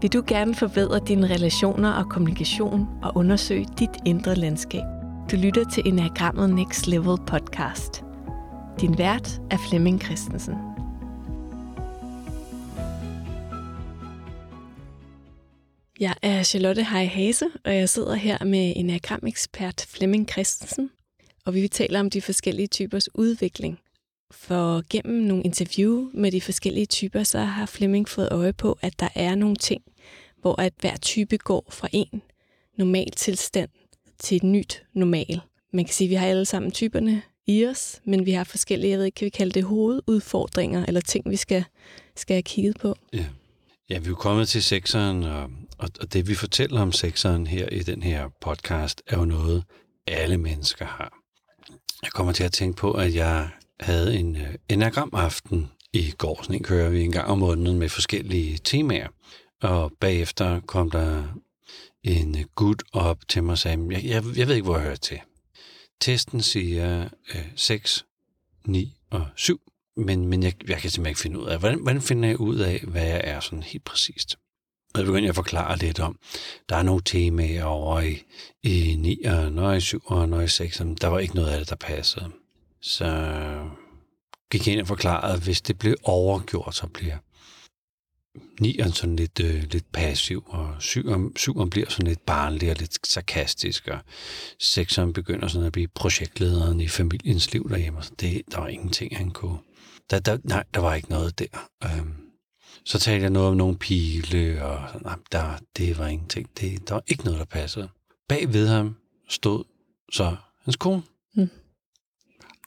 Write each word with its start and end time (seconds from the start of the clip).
Vil 0.00 0.12
du 0.12 0.22
gerne 0.26 0.54
forbedre 0.54 1.00
dine 1.08 1.26
relationer 1.26 1.92
og 1.92 2.10
kommunikation 2.10 2.88
og 3.02 3.16
undersøge 3.16 3.66
dit 3.78 3.90
indre 4.06 4.34
landskab? 4.34 4.84
Du 5.30 5.36
lytter 5.36 5.64
til 5.64 5.88
Enagrammet 5.88 6.50
Next 6.50 6.86
Level 6.86 7.18
podcast. 7.26 8.02
Din 8.80 8.98
vært 8.98 9.40
er 9.50 9.56
Flemming 9.68 10.02
Christensen. 10.02 10.54
Jeg 16.00 16.14
er 16.22 16.42
Charlotte 16.42 16.84
Hej 16.84 17.06
Hase, 17.06 17.46
og 17.64 17.74
jeg 17.74 17.88
sidder 17.88 18.14
her 18.14 18.44
med 18.44 18.72
Enagramekspert 18.76 19.86
Flemming 19.88 20.28
Christensen, 20.30 20.90
og 21.46 21.54
vi 21.54 21.60
vil 21.60 21.70
tale 21.70 22.00
om 22.00 22.10
de 22.10 22.22
forskellige 22.22 22.66
typers 22.66 23.14
udvikling. 23.14 23.78
For 24.30 24.82
gennem 24.90 25.22
nogle 25.22 25.42
interview 25.42 26.10
med 26.14 26.32
de 26.32 26.40
forskellige 26.40 26.86
typer, 26.86 27.22
så 27.22 27.38
har 27.38 27.66
Flemming 27.66 28.08
fået 28.08 28.28
øje 28.30 28.52
på, 28.52 28.78
at 28.82 29.00
der 29.00 29.08
er 29.14 29.34
nogle 29.34 29.56
ting, 29.56 29.82
hvor 30.40 30.60
at 30.60 30.72
hver 30.80 30.96
type 30.96 31.36
går 31.36 31.66
fra 31.70 31.88
en 31.92 32.22
normal 32.76 33.10
tilstand 33.10 33.70
til 34.18 34.36
et 34.36 34.42
nyt 34.42 34.82
normal. 34.92 35.40
Man 35.72 35.84
kan 35.84 35.94
sige, 35.94 36.06
at 36.06 36.10
vi 36.10 36.14
har 36.14 36.26
alle 36.26 36.44
sammen 36.44 36.72
typerne 36.72 37.22
i 37.46 37.66
os, 37.66 38.00
men 38.04 38.26
vi 38.26 38.30
har 38.30 38.44
forskellige, 38.44 38.90
jeg 38.90 38.98
ved 38.98 39.06
ikke, 39.06 39.16
kan 39.16 39.24
vi 39.24 39.30
kalde 39.30 39.52
det 39.52 39.64
hovedudfordringer, 39.64 40.86
eller 40.86 41.00
ting, 41.00 41.30
vi 41.30 41.36
skal, 41.36 41.64
skal 42.16 42.34
have 42.34 42.42
kigget 42.42 42.78
på. 42.78 42.94
Ja. 43.12 43.26
ja, 43.90 43.98
vi 43.98 44.04
er 44.04 44.08
jo 44.08 44.14
kommet 44.14 44.48
til 44.48 44.62
sekseren, 44.62 45.22
og, 45.22 45.50
og, 45.78 45.88
og 46.00 46.12
det 46.12 46.28
vi 46.28 46.34
fortæller 46.34 46.80
om 46.80 46.92
sekseren 46.92 47.46
her 47.46 47.68
i 47.68 47.78
den 47.78 48.02
her 48.02 48.28
podcast, 48.40 49.02
er 49.06 49.18
jo 49.18 49.24
noget, 49.24 49.64
alle 50.06 50.38
mennesker 50.38 50.84
har. 50.84 51.18
Jeg 52.02 52.10
kommer 52.10 52.32
til 52.32 52.44
at 52.44 52.52
tænke 52.52 52.76
på, 52.76 52.92
at 52.92 53.14
jeg 53.14 53.48
havde 53.80 54.18
en 54.18 54.26
enagramaften 54.26 54.68
enagram-aften 54.68 55.70
i 55.92 56.10
går. 56.18 56.42
Sådan 56.42 56.56
en 56.56 56.62
kører 56.62 56.90
vi 56.90 57.02
en 57.02 57.12
gang 57.12 57.28
om 57.28 57.38
måneden 57.38 57.78
med 57.78 57.88
forskellige 57.88 58.58
temaer. 58.64 59.08
Og 59.62 59.92
bagefter 60.00 60.60
kom 60.60 60.90
der 60.90 61.24
en 62.02 62.38
øh, 62.38 62.44
gut 62.54 62.82
op 62.92 63.18
til 63.28 63.42
mig 63.42 63.52
og 63.52 63.58
sagde, 63.58 63.88
jeg, 63.90 64.04
jeg, 64.04 64.24
jeg 64.36 64.48
ved 64.48 64.54
ikke, 64.54 64.64
hvor 64.64 64.76
jeg 64.76 64.84
hører 64.84 64.96
til. 64.96 65.20
Testen 66.00 66.40
siger 66.42 67.08
øh, 67.34 67.46
6, 67.56 68.04
9 68.66 68.96
og 69.10 69.26
7, 69.36 69.60
men, 69.96 70.26
men 70.26 70.42
jeg, 70.42 70.52
jeg 70.68 70.78
kan 70.78 70.90
simpelthen 70.90 71.10
ikke 71.10 71.20
finde 71.20 71.40
ud 71.40 71.46
af, 71.46 71.58
hvordan, 71.58 71.82
hvordan 71.82 72.02
finder 72.02 72.28
jeg 72.28 72.40
ud 72.40 72.56
af, 72.56 72.84
hvad 72.88 73.06
jeg 73.06 73.20
er 73.24 73.40
sådan 73.40 73.62
helt 73.62 73.84
præcist? 73.84 74.36
Og 74.94 74.98
så 75.00 75.04
begyndte 75.04 75.22
jeg 75.22 75.28
at 75.28 75.34
forklare 75.34 75.78
lidt 75.78 76.00
om, 76.00 76.18
der 76.68 76.76
er 76.76 76.82
nogle 76.82 77.02
temaer 77.04 77.64
over 77.64 78.00
i, 78.00 78.22
i 78.62 78.94
9'eren 79.24 79.60
og 79.60 79.76
i 79.76 79.80
7'eren 79.80 80.34
og 80.34 80.44
i 80.44 80.46
6'eren. 80.46 80.94
Der 81.00 81.06
var 81.06 81.18
ikke 81.18 81.34
noget 81.34 81.50
af 81.50 81.58
det, 81.58 81.70
der 81.70 81.76
passede. 81.76 82.30
Så 82.80 83.06
gik 84.50 84.66
jeg 84.66 84.72
ind 84.72 84.80
og 84.80 84.86
forklarede, 84.86 85.34
at 85.34 85.42
hvis 85.42 85.60
det 85.60 85.78
blev 85.78 85.96
overgjort, 86.02 86.74
så 86.74 86.86
bliver 86.86 87.16
nieren 88.60 88.92
sådan 88.92 89.16
lidt, 89.16 89.40
øh, 89.40 89.62
lidt 89.70 89.92
passiv, 89.92 90.44
og 90.46 90.76
7'eren, 90.76 91.32
7'eren 91.38 91.68
bliver 91.68 91.90
sådan 91.90 92.06
lidt 92.06 92.26
barnlig 92.26 92.70
og 92.70 92.76
lidt 92.78 93.06
sarkastisk, 93.06 93.88
og 93.88 93.98
sekseren 94.58 95.12
begynder 95.12 95.48
sådan 95.48 95.66
at 95.66 95.72
blive 95.72 95.88
projektlederen 95.88 96.80
i 96.80 96.88
familiens 96.88 97.52
liv 97.52 97.70
derhjemme. 97.70 98.02
Så 98.02 98.12
det, 98.20 98.42
der 98.50 98.60
var 98.60 98.68
ingenting, 98.68 99.16
han 99.16 99.30
kunne... 99.30 99.58
Der, 100.10 100.18
der, 100.18 100.38
nej, 100.44 100.64
der 100.74 100.80
var 100.80 100.94
ikke 100.94 101.10
noget 101.10 101.38
der. 101.38 101.68
Øhm, 101.84 102.14
så 102.84 102.98
talte 102.98 103.22
jeg 103.22 103.30
noget 103.30 103.48
om 103.48 103.56
nogle 103.56 103.78
pile, 103.78 104.64
og 104.64 104.88
sådan, 104.88 105.02
nej, 105.04 105.16
der, 105.32 105.58
det 105.76 105.98
var 105.98 106.06
ingenting. 106.06 106.48
Det, 106.60 106.88
der 106.88 106.94
var 106.94 107.02
ikke 107.06 107.24
noget, 107.24 107.38
der 107.38 107.44
passede. 107.44 107.88
Bag 108.28 108.52
ved 108.52 108.68
ham 108.68 108.96
stod 109.28 109.64
så 110.12 110.36
hans 110.64 110.76
kone. 110.76 111.02
Mm. 111.34 111.48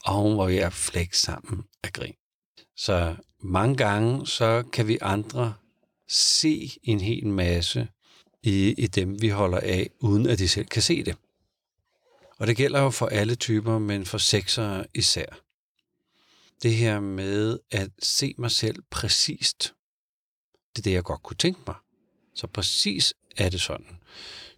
Og 0.05 0.13
hun 0.13 0.37
var 0.37 0.45
ved 0.45 0.57
at 0.57 0.73
flække 0.73 1.17
sammen 1.17 1.63
af 1.83 1.93
grin. 1.93 2.15
Så 2.75 3.15
mange 3.39 3.77
gange, 3.77 4.27
så 4.27 4.63
kan 4.73 4.87
vi 4.87 4.97
andre 5.01 5.53
se 6.07 6.71
en 6.83 7.01
hel 7.01 7.27
masse 7.27 7.87
i, 8.43 8.73
i 8.77 8.87
dem, 8.87 9.21
vi 9.21 9.29
holder 9.29 9.59
af, 9.59 9.89
uden 9.99 10.27
at 10.27 10.39
de 10.39 10.47
selv 10.47 10.65
kan 10.65 10.81
se 10.81 11.03
det. 11.03 11.17
Og 12.39 12.47
det 12.47 12.57
gælder 12.57 12.81
jo 12.81 12.89
for 12.89 13.05
alle 13.07 13.35
typer, 13.35 13.79
men 13.79 14.05
for 14.05 14.17
sexere 14.17 14.85
især. 14.93 15.25
Det 16.63 16.75
her 16.75 16.99
med 16.99 17.59
at 17.71 17.89
se 17.99 18.35
mig 18.37 18.51
selv 18.51 18.83
præcist, 18.91 19.73
det 20.75 20.81
er 20.81 20.83
det, 20.83 20.91
jeg 20.91 21.03
godt 21.03 21.23
kunne 21.23 21.37
tænke 21.37 21.59
mig. 21.67 21.75
Så 22.35 22.47
præcis 22.47 23.13
er 23.37 23.49
det 23.49 23.61
sådan. 23.61 23.97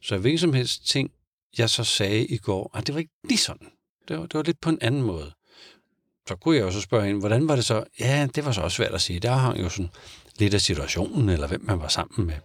Så 0.01 0.17
hvilken 0.17 0.39
som 0.39 0.53
helst 0.53 0.87
ting, 0.87 1.11
jeg 1.57 1.69
så 1.69 1.83
sagde 1.83 2.25
i 2.25 2.37
går, 2.37 2.77
at 2.77 2.87
det 2.87 2.95
var 2.95 2.99
ikke 2.99 3.13
lige 3.23 3.37
sådan. 3.37 3.71
Det 4.07 4.17
var, 4.17 4.25
det 4.25 4.33
var 4.33 4.43
lidt 4.43 4.61
på 4.61 4.69
en 4.69 4.77
anden 4.81 5.01
måde. 5.01 5.33
Så 6.27 6.35
kunne 6.35 6.57
jeg 6.57 6.65
også 6.65 6.81
spørge 6.81 7.05
hende, 7.05 7.19
hvordan 7.19 7.47
var 7.47 7.55
det 7.55 7.65
så? 7.65 7.83
Ja, 7.99 8.27
det 8.35 8.45
var 8.45 8.51
så 8.51 8.61
også 8.61 8.75
svært 8.75 8.93
at 8.93 9.01
sige. 9.01 9.19
Der 9.19 9.31
hang 9.31 9.59
jo 9.59 9.69
sådan 9.69 9.89
lidt 10.39 10.53
af 10.53 10.61
situationen, 10.61 11.29
eller 11.29 11.47
hvem 11.47 11.61
man 11.63 11.79
var 11.79 11.87
sammen 11.87 12.27
med. 12.27 12.35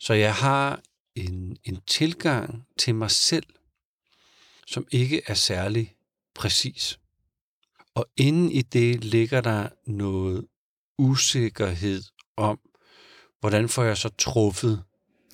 Så 0.00 0.14
jeg 0.14 0.34
har 0.34 0.80
en, 1.14 1.56
en 1.64 1.80
tilgang 1.86 2.66
til 2.78 2.94
mig 2.94 3.10
selv, 3.10 3.46
som 4.66 4.86
ikke 4.90 5.22
er 5.26 5.34
særlig 5.34 5.94
præcis. 6.34 6.98
Og 7.94 8.06
inden 8.16 8.52
i 8.52 8.62
det 8.62 9.04
ligger 9.04 9.40
der 9.40 9.68
noget 9.86 10.46
usikkerhed 10.98 12.02
om, 12.36 12.58
hvordan 13.40 13.68
får 13.68 13.84
jeg 13.84 13.96
så 13.96 14.08
truffet 14.08 14.82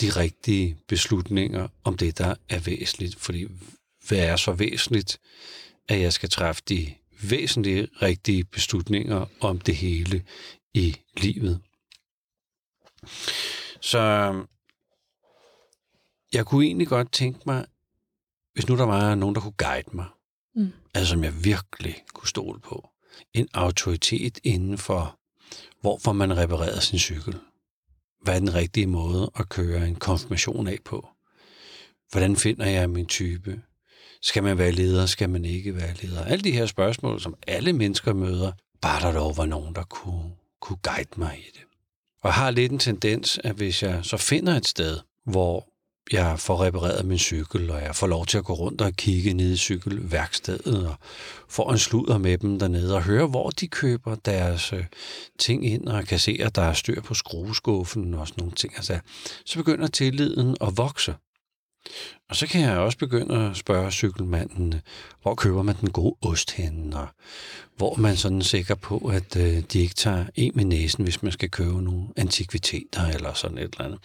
de 0.00 0.11
rigtige 0.11 0.78
beslutninger 0.89 1.69
om 1.84 1.97
det, 1.97 2.19
der 2.19 2.34
er 2.49 2.61
væsentligt. 2.61 3.17
Fordi 3.17 3.47
hvad 4.09 4.19
er 4.19 4.37
så 4.37 4.53
væsentligt, 4.53 5.19
at 5.89 6.00
jeg 6.00 6.12
skal 6.12 6.28
træffe 6.28 6.62
de 6.69 6.95
væsentlige 7.22 7.89
rigtige 8.03 8.45
beslutninger 8.45 9.27
om 9.41 9.61
det 9.61 9.77
hele 9.77 10.25
i 10.75 10.97
livet. 11.17 11.61
Så 13.81 14.00
jeg 16.33 16.47
kunne 16.47 16.67
egentlig 16.67 16.89
godt 16.89 17.12
tænke 17.12 17.41
mig, 17.47 17.67
hvis 18.53 18.69
nu 18.69 18.77
der 18.77 18.84
var 18.84 19.15
nogen, 19.15 19.34
der 19.34 19.41
kunne 19.41 19.53
guide 19.59 19.91
mig, 19.93 20.06
mm. 20.55 20.73
altså 20.94 21.11
som 21.11 21.25
jeg 21.25 21.44
virkelig 21.44 22.05
kunne 22.15 22.28
stole 22.28 22.61
på, 22.61 22.89
en 23.34 23.49
autoritet 23.55 24.39
inden 24.44 24.78
for, 24.78 25.19
hvorfor 25.81 26.12
man 26.12 26.37
reparerer 26.37 26.81
sin 26.81 26.99
cykel. 26.99 27.34
Hvad 28.23 28.34
er 28.34 28.39
den 28.39 28.55
rigtige 28.55 28.87
måde 28.87 29.31
at 29.37 29.49
køre 29.49 29.89
en 29.89 29.97
konfirmation 29.97 30.67
af 30.67 30.78
på? 30.84 31.09
Hvordan 32.11 32.37
finder 32.37 32.67
jeg 32.67 32.91
min 32.91 33.06
type? 33.06 33.62
Skal 34.22 34.42
man 34.42 34.59
være 34.59 34.70
leder? 34.70 35.06
Skal 35.06 35.31
man 35.31 35.44
ikke 35.44 35.76
være 35.76 35.94
leder? 36.03 36.25
Alle 36.25 36.44
de 36.44 36.53
her 36.53 36.66
spørgsmål, 36.66 37.20
som 37.20 37.34
alle 37.47 37.72
mennesker 37.72 38.12
møder, 38.12 38.53
bare 38.82 39.00
der 39.00 39.12
dog 39.12 39.37
var 39.37 39.47
nogen, 39.47 39.75
der 39.75 39.82
kunne, 39.82 40.31
kunne 40.60 40.78
guide 40.82 41.09
mig 41.16 41.38
i 41.38 41.50
det. 41.54 41.62
Og 42.22 42.28
jeg 42.28 42.34
har 42.34 42.50
lidt 42.50 42.72
en 42.72 42.78
tendens, 42.78 43.41
at 43.44 43.54
hvis 43.54 43.82
jeg 43.82 44.00
så 44.03 44.16
finder 44.16 44.56
et 44.56 44.66
sted, 44.66 44.98
hvor 45.25 45.69
jeg 46.12 46.41
får 46.41 46.64
repareret 46.64 47.04
min 47.06 47.19
cykel, 47.19 47.70
og 47.70 47.82
jeg 47.82 47.97
får 47.97 48.06
lov 48.06 48.26
til 48.26 48.38
at 48.38 48.44
gå 48.44 48.53
rundt 48.53 48.81
og 48.81 48.93
kigge 48.93 49.32
ned 49.32 49.53
i 49.53 49.56
cykelværkstedet, 49.56 50.87
og 50.87 50.94
får 51.48 51.72
en 51.72 51.78
sludder 51.78 52.19
med 52.19 52.38
dem 52.38 52.59
dernede, 52.59 52.94
og 52.94 53.03
høre, 53.03 53.26
hvor 53.26 53.50
de 53.50 53.69
køber 53.69 54.14
deres 54.14 54.72
øh, 54.72 54.84
ting 55.38 55.66
ind, 55.66 55.88
og 55.88 56.04
kan 56.04 56.19
se, 56.19 56.38
at 56.41 56.56
der 56.56 56.62
er 56.62 56.72
styr 56.72 57.00
på 57.00 57.14
skrueskuffen 57.14 58.14
og 58.14 58.28
sådan 58.28 58.43
nogle 58.43 58.54
ting. 58.54 58.72
Altså, 58.76 58.98
så 59.47 59.59
begynder 59.59 59.87
tilliden 59.87 60.56
at 60.60 60.76
vokse. 60.76 61.14
Og 62.28 62.37
så 62.37 62.47
kan 62.47 62.61
jeg 62.61 62.78
også 62.78 62.99
begynde 62.99 63.50
at 63.50 63.56
spørge 63.56 63.93
cykelmanden, 63.93 64.75
hvor 65.22 65.34
køber 65.34 65.62
man 65.62 65.77
den 65.81 65.91
gode 65.91 66.17
ost 66.22 66.50
hen, 66.53 66.93
og 66.93 67.09
hvor 67.77 67.97
man 67.97 68.17
sådan 68.17 68.43
sikker 68.43 68.75
på, 68.75 68.99
at 68.99 69.37
øh, 69.37 69.62
de 69.72 69.81
ikke 69.81 69.94
tager 69.94 70.27
en 70.34 70.53
med 70.55 70.65
næsen, 70.65 71.05
hvis 71.05 71.23
man 71.23 71.33
skal 71.33 71.50
købe 71.50 71.83
nogle 71.83 72.09
antikviteter 72.17 73.06
eller 73.06 73.34
sådan 73.34 73.59
et 73.59 73.65
eller 73.65 73.84
andet. 73.84 74.00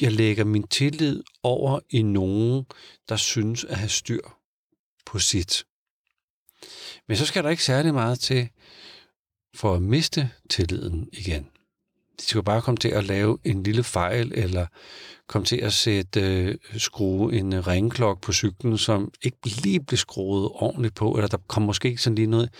Jeg 0.00 0.12
lægger 0.12 0.44
min 0.44 0.68
tillid 0.68 1.22
over 1.42 1.80
i 1.90 2.02
nogen, 2.02 2.64
der 3.08 3.16
synes 3.16 3.64
at 3.64 3.76
have 3.76 3.88
styr 3.88 4.20
på 5.06 5.18
sit. 5.18 5.64
Men 7.08 7.16
så 7.16 7.26
skal 7.26 7.44
der 7.44 7.50
ikke 7.50 7.64
særlig 7.64 7.94
meget 7.94 8.20
til 8.20 8.48
for 9.54 9.74
at 9.74 9.82
miste 9.82 10.30
tilliden 10.50 11.08
igen. 11.12 11.48
De 12.20 12.24
skal 12.24 12.42
bare 12.42 12.62
komme 12.62 12.78
til 12.78 12.88
at 12.88 13.04
lave 13.04 13.38
en 13.44 13.62
lille 13.62 13.82
fejl, 13.82 14.32
eller 14.34 14.66
komme 15.28 15.46
til 15.46 15.56
at 15.56 15.72
sætte, 15.72 16.20
øh, 16.20 16.54
skrue 16.78 17.34
en 17.34 17.52
øh, 17.52 17.66
ringklok 17.66 18.20
på 18.20 18.32
cyklen, 18.32 18.78
som 18.78 19.12
ikke 19.22 19.38
lige 19.62 19.80
blev 19.80 19.96
skruet 19.96 20.48
ordentligt 20.54 20.94
på, 20.94 21.12
eller 21.12 21.28
der 21.28 21.36
kom 21.48 21.62
måske 21.62 21.88
ikke 21.88 22.02
sådan 22.02 22.14
lige 22.14 22.26
noget 22.26 22.50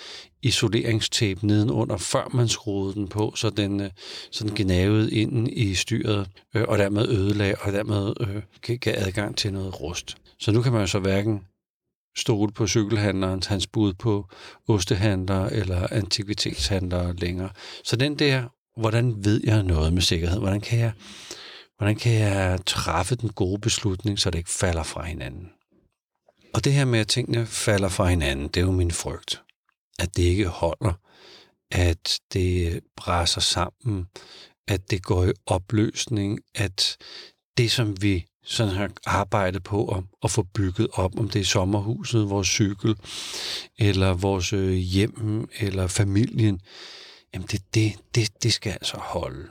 isoleringstape 0.43 1.47
nedenunder, 1.47 1.97
før 1.97 2.31
man 2.35 2.49
skruede 2.49 2.95
den 2.95 3.09
på, 3.09 3.33
så 3.37 3.51
den, 3.51 3.81
øh, 3.81 3.91
så 4.31 4.45
den 4.45 4.55
gnavede 4.55 5.13
ind 5.13 5.49
i 5.49 5.75
styret, 5.75 6.29
øh, 6.55 6.65
og 6.69 6.79
dermed 6.79 7.09
ødelagde, 7.09 7.55
og 7.61 7.73
dermed 7.73 8.13
øh, 8.21 8.79
gav 8.79 8.95
adgang 8.97 9.37
til 9.37 9.53
noget 9.53 9.81
rust. 9.81 10.17
Så 10.39 10.53
nu 10.53 10.63
kan 10.63 10.73
man 10.73 10.81
jo 10.81 10.87
så 10.87 10.99
hverken 10.99 11.41
stole 12.17 12.53
på 12.53 12.67
cykelhandlerens, 12.67 13.47
hans 13.47 13.67
bud 13.67 13.93
på 13.93 14.29
ostehandler 14.69 15.47
eller 15.47 15.87
antikvitetshandlere 15.91 17.17
længere. 17.17 17.51
Så 17.85 17.97
den 17.97 18.19
der 18.19 18.45
hvordan 18.81 19.25
ved 19.25 19.41
jeg 19.45 19.63
noget 19.63 19.93
med 19.93 20.03
sikkerhed? 20.03 20.39
Hvordan 20.39 20.61
kan 20.61 20.79
jeg, 20.79 20.93
hvordan 21.79 21.97
kan 21.97 22.13
jeg 22.13 22.59
træffe 22.67 23.15
den 23.15 23.29
gode 23.29 23.61
beslutning, 23.61 24.19
så 24.19 24.31
det 24.31 24.39
ikke 24.39 24.51
falder 24.51 24.83
fra 24.83 25.05
hinanden? 25.05 25.49
Og 26.55 26.65
det 26.65 26.73
her 26.73 26.85
med, 26.85 27.01
at 27.01 27.09
tingene 27.09 27.47
falder 27.47 27.89
fra 27.89 28.07
hinanden, 28.07 28.49
det 28.49 28.57
er 28.57 28.65
jo 28.65 28.71
min 28.71 28.91
frygt. 28.91 29.43
At 29.99 30.17
det 30.17 30.23
ikke 30.23 30.47
holder, 30.47 30.93
at 31.71 32.21
det 32.33 32.81
brænder 32.97 33.41
sammen, 33.41 34.07
at 34.69 34.91
det 34.91 35.03
går 35.03 35.25
i 35.25 35.33
opløsning, 35.47 36.41
at 36.55 36.97
det, 37.57 37.71
som 37.71 38.03
vi 38.03 38.27
sådan 38.45 38.75
har 38.75 38.91
arbejdet 39.07 39.63
på 39.63 39.89
at, 39.89 40.05
at 40.23 40.31
få 40.31 40.43
bygget 40.43 40.89
op, 40.93 41.19
om 41.19 41.29
det 41.29 41.41
er 41.41 41.45
sommerhuset, 41.45 42.31
vores 42.31 42.49
cykel, 42.49 42.97
eller 43.79 44.15
vores 44.15 44.53
øh, 44.53 44.73
hjem, 44.73 45.49
eller 45.61 45.87
familien, 45.87 46.61
jamen 47.35 47.49
det, 47.49 47.75
det, 47.75 48.15
det, 48.15 48.43
det 48.43 48.53
skal 48.53 48.73
altså 48.73 48.97
holde. 48.97 49.51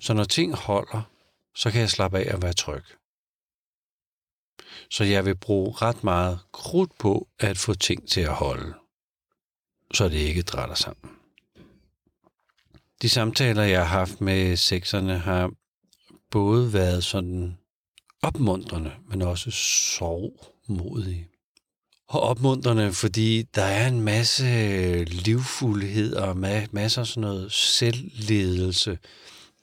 Så 0.00 0.14
når 0.14 0.24
ting 0.24 0.54
holder, 0.54 1.02
så 1.54 1.70
kan 1.70 1.80
jeg 1.80 1.90
slappe 1.90 2.18
af 2.18 2.34
og 2.34 2.42
være 2.42 2.52
tryg. 2.52 2.84
Så 4.90 5.04
jeg 5.04 5.24
vil 5.24 5.36
bruge 5.36 5.72
ret 5.72 6.04
meget 6.04 6.40
krudt 6.52 6.98
på 6.98 7.28
at 7.38 7.58
få 7.58 7.74
ting 7.74 8.08
til 8.08 8.20
at 8.20 8.34
holde, 8.34 8.74
så 9.94 10.08
det 10.08 10.18
ikke 10.18 10.42
drætter 10.42 10.74
sammen. 10.74 11.16
De 13.02 13.08
samtaler, 13.08 13.62
jeg 13.62 13.88
har 13.88 13.98
haft 13.98 14.20
med 14.20 14.56
sekserne, 14.56 15.18
har 15.18 15.50
både 16.30 16.72
været 16.72 17.04
sådan 17.04 17.58
opmuntrende, 18.22 18.92
men 19.08 19.22
også 19.22 19.50
sorgmodige. 19.50 21.29
Og 22.10 22.20
opmuntrende, 22.20 22.92
fordi 22.92 23.42
der 23.42 23.62
er 23.62 23.88
en 23.88 24.00
masse 24.00 24.44
øh, 24.46 25.06
livfuldhed 25.06 26.14
og 26.14 26.36
masser 26.72 27.00
af 27.00 27.06
sådan 27.06 27.20
noget 27.20 27.52
selvledelse 27.52 28.98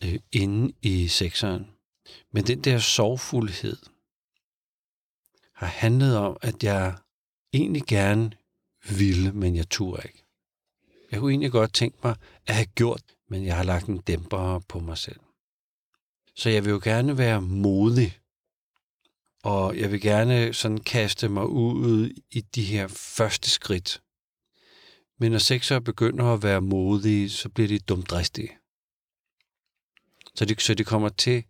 øh, 0.03 0.19
inde 0.31 0.73
i 0.81 1.07
sekseren. 1.07 1.67
Men 2.31 2.47
den 2.47 2.61
der 2.61 2.79
sorgfuldhed 2.79 3.77
har 5.53 5.67
handlet 5.67 6.17
om, 6.17 6.38
at 6.41 6.63
jeg 6.63 6.95
egentlig 7.53 7.83
gerne 7.83 8.31
ville, 8.89 9.31
men 9.31 9.55
jeg 9.55 9.69
turde 9.69 10.01
ikke. 10.05 10.23
Jeg 11.11 11.19
kunne 11.19 11.31
egentlig 11.31 11.51
godt 11.51 11.73
tænke 11.73 11.97
mig 12.03 12.15
at 12.47 12.55
have 12.55 12.65
gjort, 12.65 13.01
men 13.29 13.45
jeg 13.45 13.55
har 13.55 13.63
lagt 13.63 13.85
en 13.85 13.97
dæmper 13.97 14.59
på 14.59 14.79
mig 14.79 14.97
selv. 14.97 15.19
Så 16.35 16.49
jeg 16.49 16.65
vil 16.65 16.71
jo 16.71 16.79
gerne 16.83 17.17
være 17.17 17.41
modig, 17.41 18.19
og 19.43 19.77
jeg 19.77 19.91
vil 19.91 20.01
gerne 20.01 20.53
sådan 20.53 20.77
kaste 20.77 21.29
mig 21.29 21.47
ud 21.47 22.13
i 22.31 22.41
de 22.41 22.63
her 22.63 22.87
første 22.87 23.49
skridt. 23.49 24.01
Men 25.19 25.31
når 25.31 25.39
sexere 25.39 25.81
begynder 25.81 26.25
at 26.25 26.43
være 26.43 26.61
modige, 26.61 27.29
så 27.29 27.49
bliver 27.49 27.67
de 27.67 27.79
dumdristige. 27.79 28.57
Så 30.35 30.45
de, 30.45 30.55
så 30.59 30.73
de 30.73 30.83
kommer 30.83 31.09
til 31.09 31.43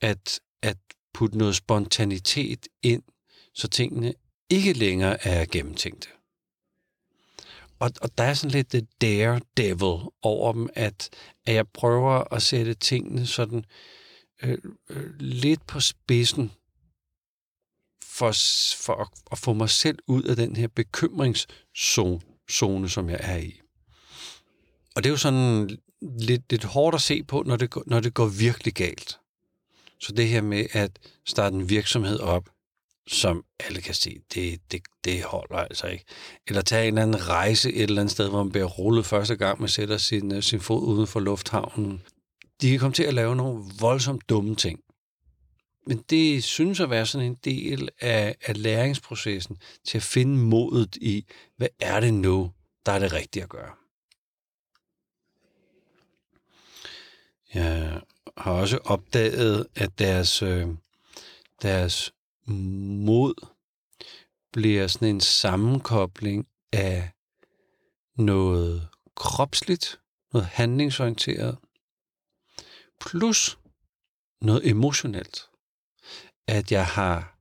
at, 0.00 0.40
at 0.62 0.76
putte 1.14 1.38
noget 1.38 1.56
spontanitet 1.56 2.68
ind, 2.82 3.02
så 3.54 3.68
tingene 3.68 4.14
ikke 4.50 4.72
længere 4.72 5.26
er 5.26 5.46
gennemtænkte. 5.52 6.08
Og, 7.78 7.90
og 8.00 8.18
der 8.18 8.24
er 8.24 8.34
sådan 8.34 8.50
lidt 8.50 8.72
det 8.72 8.88
daredevil 9.00 10.08
over 10.22 10.52
dem, 10.52 10.68
at, 10.74 11.10
at 11.46 11.54
jeg 11.54 11.68
prøver 11.68 12.34
at 12.34 12.42
sætte 12.42 12.74
tingene 12.74 13.26
sådan 13.26 13.64
øh, 14.42 14.58
øh, 14.90 15.18
lidt 15.18 15.66
på 15.66 15.80
spidsen, 15.80 16.52
for, 18.12 18.32
for 18.76 18.94
at, 18.94 19.08
at 19.32 19.38
få 19.38 19.52
mig 19.52 19.70
selv 19.70 19.98
ud 20.06 20.22
af 20.22 20.36
den 20.36 20.56
her 20.56 20.68
bekymringszone, 20.68 22.88
som 22.88 23.10
jeg 23.10 23.20
er 23.20 23.36
i. 23.36 23.60
Og 24.96 25.02
det 25.02 25.08
er 25.08 25.12
jo 25.12 25.16
sådan 25.16 25.78
lidt, 26.00 26.42
lidt 26.50 26.64
hårdt 26.64 26.94
at 26.94 27.02
se 27.02 27.22
på, 27.22 27.42
når 27.46 27.56
det, 27.56 27.74
når 27.86 28.00
det 28.00 28.14
går 28.14 28.26
virkelig 28.26 28.74
galt. 28.74 29.18
Så 30.00 30.12
det 30.12 30.28
her 30.28 30.42
med 30.42 30.66
at 30.72 30.98
starte 31.26 31.56
en 31.56 31.68
virksomhed 31.68 32.20
op, 32.20 32.48
som 33.06 33.44
alle 33.60 33.80
kan 33.80 33.94
se, 33.94 34.20
det, 34.34 34.60
det, 34.72 34.82
det 35.04 35.22
holder 35.22 35.56
altså 35.56 35.86
ikke. 35.86 36.04
Eller 36.46 36.62
tage 36.62 36.88
en 36.88 36.88
eller 36.88 37.02
anden 37.02 37.28
rejse 37.28 37.72
et 37.72 37.82
eller 37.82 38.02
andet 38.02 38.12
sted, 38.12 38.28
hvor 38.28 38.42
man 38.42 38.52
bliver 38.52 38.66
rullet 38.66 39.06
første 39.06 39.36
gang, 39.36 39.60
man 39.60 39.68
sætter 39.68 39.96
sin, 39.96 40.34
øh, 40.34 40.42
sin 40.42 40.60
fod 40.60 40.82
uden 40.82 41.06
for 41.06 41.20
lufthavnen. 41.20 42.02
De 42.60 42.70
kan 42.70 42.78
komme 42.78 42.94
til 42.94 43.02
at 43.02 43.14
lave 43.14 43.36
nogle 43.36 43.64
voldsomt 43.80 44.28
dumme 44.28 44.56
ting. 44.56 44.80
Men 45.86 46.04
det 46.10 46.44
synes 46.44 46.80
at 46.80 46.90
være 46.90 47.06
sådan 47.06 47.26
en 47.26 47.38
del 47.44 47.88
af, 48.00 48.36
af 48.42 48.62
læringsprocessen 48.62 49.58
til 49.84 49.98
at 49.98 50.02
finde 50.02 50.36
modet 50.38 50.96
i, 50.96 51.26
hvad 51.56 51.68
er 51.80 52.00
det 52.00 52.14
nu, 52.14 52.52
der 52.86 52.92
er 52.92 52.98
det 52.98 53.12
rigtige 53.12 53.42
at 53.42 53.48
gøre. 53.48 53.74
Jeg 57.54 58.00
har 58.36 58.52
også 58.52 58.78
opdaget, 58.84 59.66
at 59.74 59.98
deres, 59.98 60.42
øh, 60.42 60.68
deres 61.62 62.12
mod 62.46 63.46
bliver 64.52 64.86
sådan 64.86 65.08
en 65.08 65.20
sammenkobling 65.20 66.46
af 66.72 67.10
noget 68.16 68.88
kropsligt, 69.14 70.00
noget 70.32 70.46
handlingsorienteret, 70.46 71.58
plus 73.00 73.58
noget 74.40 74.68
emotionelt 74.68 75.48
at 76.48 76.72
jeg 76.72 76.86
har 76.86 77.38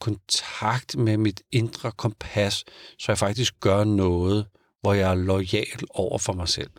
kontakt 0.00 0.96
med 0.96 1.16
mit 1.16 1.42
indre 1.52 1.92
kompas, 1.92 2.64
så 2.98 3.12
jeg 3.12 3.18
faktisk 3.18 3.60
gør 3.60 3.84
noget, 3.84 4.46
hvor 4.80 4.92
jeg 4.92 5.10
er 5.10 5.14
lojal 5.14 5.80
over 5.90 6.18
for 6.18 6.32
mig 6.32 6.48
selv. 6.48 6.70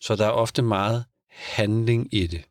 Så 0.00 0.16
der 0.16 0.26
er 0.26 0.30
ofte 0.30 0.62
meget 0.62 1.04
handling 1.28 2.14
i 2.14 2.26
det. 2.26 2.44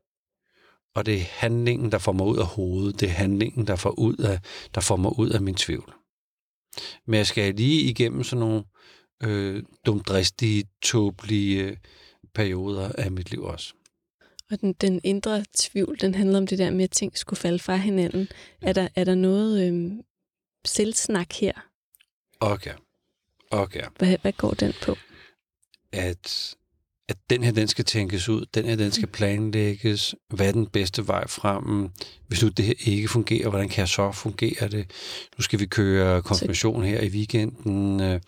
Og 0.96 1.06
det 1.06 1.16
er 1.16 1.24
handlingen, 1.24 1.92
der 1.92 1.98
får 1.98 2.12
mig 2.12 2.26
ud 2.26 2.38
af 2.38 2.46
hovedet. 2.46 3.00
Det 3.00 3.10
er 3.10 3.14
handlingen, 3.14 3.68
der 3.68 3.76
får, 3.76 4.00
ud 4.00 4.18
af, 4.18 4.40
der 4.76 4.82
får 4.82 4.96
mig 4.96 5.20
ud 5.20 5.30
af 5.30 5.42
min 5.42 5.56
tvivl. 5.56 5.94
Men 7.06 7.18
jeg 7.18 7.28
skal 7.28 7.56
lige 7.56 7.82
igennem 7.82 8.24
sådan 8.24 8.40
nogle 8.40 8.64
øh, 9.24 9.64
dumdristige, 9.86 10.64
tåbelige 10.82 11.64
øh, 11.64 11.78
perioder 12.34 12.92
af 12.98 13.12
mit 13.12 13.32
liv 13.32 13.44
også. 13.44 13.74
Og 14.52 14.62
den, 14.62 14.74
den 14.74 15.02
indre 15.04 15.46
tvivl, 15.58 16.00
den 16.02 16.16
handler 16.16 16.38
om 16.38 16.48
det 16.48 16.58
der 16.58 16.72
med, 16.72 16.84
at 16.84 16.92
ting 16.92 17.18
skulle 17.18 17.40
falde 17.40 17.60
fra 17.60 17.76
hinanden. 17.76 18.28
Ja. 18.62 18.68
Er, 18.68 18.74
der, 18.74 18.88
er 18.96 19.04
der 19.04 19.16
noget 19.16 19.68
øhm, 19.68 20.02
selvsnak 20.66 21.34
her? 21.34 21.54
Okay. 22.40 22.74
Okay. 23.52 23.84
Hvad, 23.98 24.18
hvad 24.22 24.34
går 24.34 24.52
den 24.52 24.74
på? 24.82 24.96
At 25.92 26.56
at 27.14 27.30
den 27.30 27.44
her, 27.44 27.52
den 27.52 27.68
skal 27.68 27.86
tænkes 27.86 28.30
ud, 28.30 28.46
den 28.54 28.66
her, 28.66 28.76
den 28.76 28.92
skal 28.92 29.08
planlægges, 29.08 30.16
hvad 30.30 30.48
er 30.48 30.52
den 30.52 30.66
bedste 30.66 31.08
vej 31.08 31.28
frem, 31.28 31.90
hvis 32.34 32.44
nu 32.44 32.50
det 32.50 32.66
her 32.66 32.74
ikke 32.86 33.08
fungerer, 33.08 33.50
hvordan 33.50 33.70
kan 33.70 33.80
jeg 33.80 33.88
så 33.88 34.12
fungere 34.12 34.68
det? 34.68 34.86
Nu 35.38 35.42
skal 35.42 35.60
vi 35.60 35.66
køre 35.66 36.22
konfirmation 36.22 36.84
her 36.84 37.02
i 37.02 37.10
weekenden, 37.10 38.02
øh, 38.02 38.20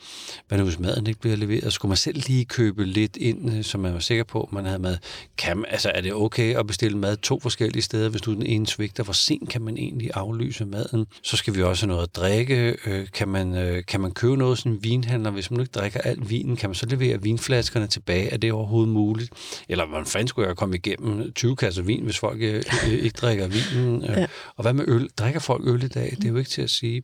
hvad 0.48 0.58
nu 0.58 0.64
hvis 0.64 0.80
maden 0.80 1.08
ikke 1.08 1.20
bliver 1.20 1.36
leveret? 1.36 1.74
Skulle 1.74 1.90
man 1.90 1.98
selv 1.98 2.22
lige 2.28 2.46
købe 2.46 2.86
lidt 2.86 3.18
ind, 3.18 3.56
øh, 3.56 3.64
så 3.64 3.78
man 3.78 3.94
var 3.94 4.00
sikker 4.00 4.24
på, 4.24 4.50
man 4.52 4.66
havde 4.66 4.80
mad? 4.80 4.98
Kan 5.38 5.58
man, 5.58 5.66
altså 5.70 5.92
er 5.96 6.02
det 6.02 6.14
okay 6.14 6.56
at 6.56 6.68
bestille 6.68 6.98
mad 6.98 7.18
to 7.18 7.40
forskellige 7.40 7.82
steder, 7.82 8.10
hvis 8.10 8.28
nu 8.28 8.34
den 8.34 8.46
ene 8.46 8.68
svigter? 8.68 9.04
Hvor 9.04 9.14
sent 9.14 9.50
kan 9.50 9.62
man 9.62 9.78
egentlig 9.78 10.12
aflyse 10.14 10.66
maden? 10.66 11.06
Så 11.24 11.38
skal 11.38 11.56
vi 11.56 11.64
også 11.64 11.86
have 11.86 11.96
noget 11.96 12.04
at 12.04 12.16
drikke. 12.16 12.78
Øh, 12.86 13.08
kan 13.14 13.28
man, 13.28 13.84
kan 13.88 14.02
man 14.02 14.12
købe 14.12 14.38
noget 14.38 14.58
sådan 14.58 14.72
en 14.72 14.84
vinhandler? 14.84 15.32
Hvis 15.32 15.52
man 15.52 15.58
nu 15.58 15.62
ikke 15.64 15.72
drikker 15.72 16.00
alt 16.00 16.30
vinen, 16.30 16.56
kan 16.56 16.70
man 16.70 16.76
så 16.76 16.86
levere 16.86 17.22
vinflaskerne 17.22 17.88
tilbage? 17.88 18.30
Er 18.30 18.38
det 18.38 18.52
overhovedet 18.52 18.75
muligt? 18.76 19.64
Eller 19.70 19.86
hvordan 19.86 20.06
fanden 20.06 20.28
skulle 20.28 20.48
jeg 20.48 20.58
komme 20.58 20.76
igennem 20.76 21.34
20 21.34 21.56
kasser 21.56 21.84
vin, 21.84 22.04
hvis 22.04 22.20
folk 22.20 22.42
øh, 22.42 22.64
øh, 22.88 22.92
ikke 22.92 23.10
drikker 23.10 23.48
vinen? 23.48 24.04
Øh, 24.04 24.10
ja. 24.10 24.28
Og 24.56 24.62
hvad 24.62 24.74
med 24.74 24.86
øl? 24.88 25.10
Drikker 25.18 25.40
folk 25.40 25.68
øl 25.68 25.84
i 25.84 25.88
dag? 25.88 26.14
Det 26.18 26.26
er 26.26 26.30
jo 26.30 26.38
ikke 26.38 26.50
til 26.50 26.62
at 26.62 26.70
sige. 26.70 27.04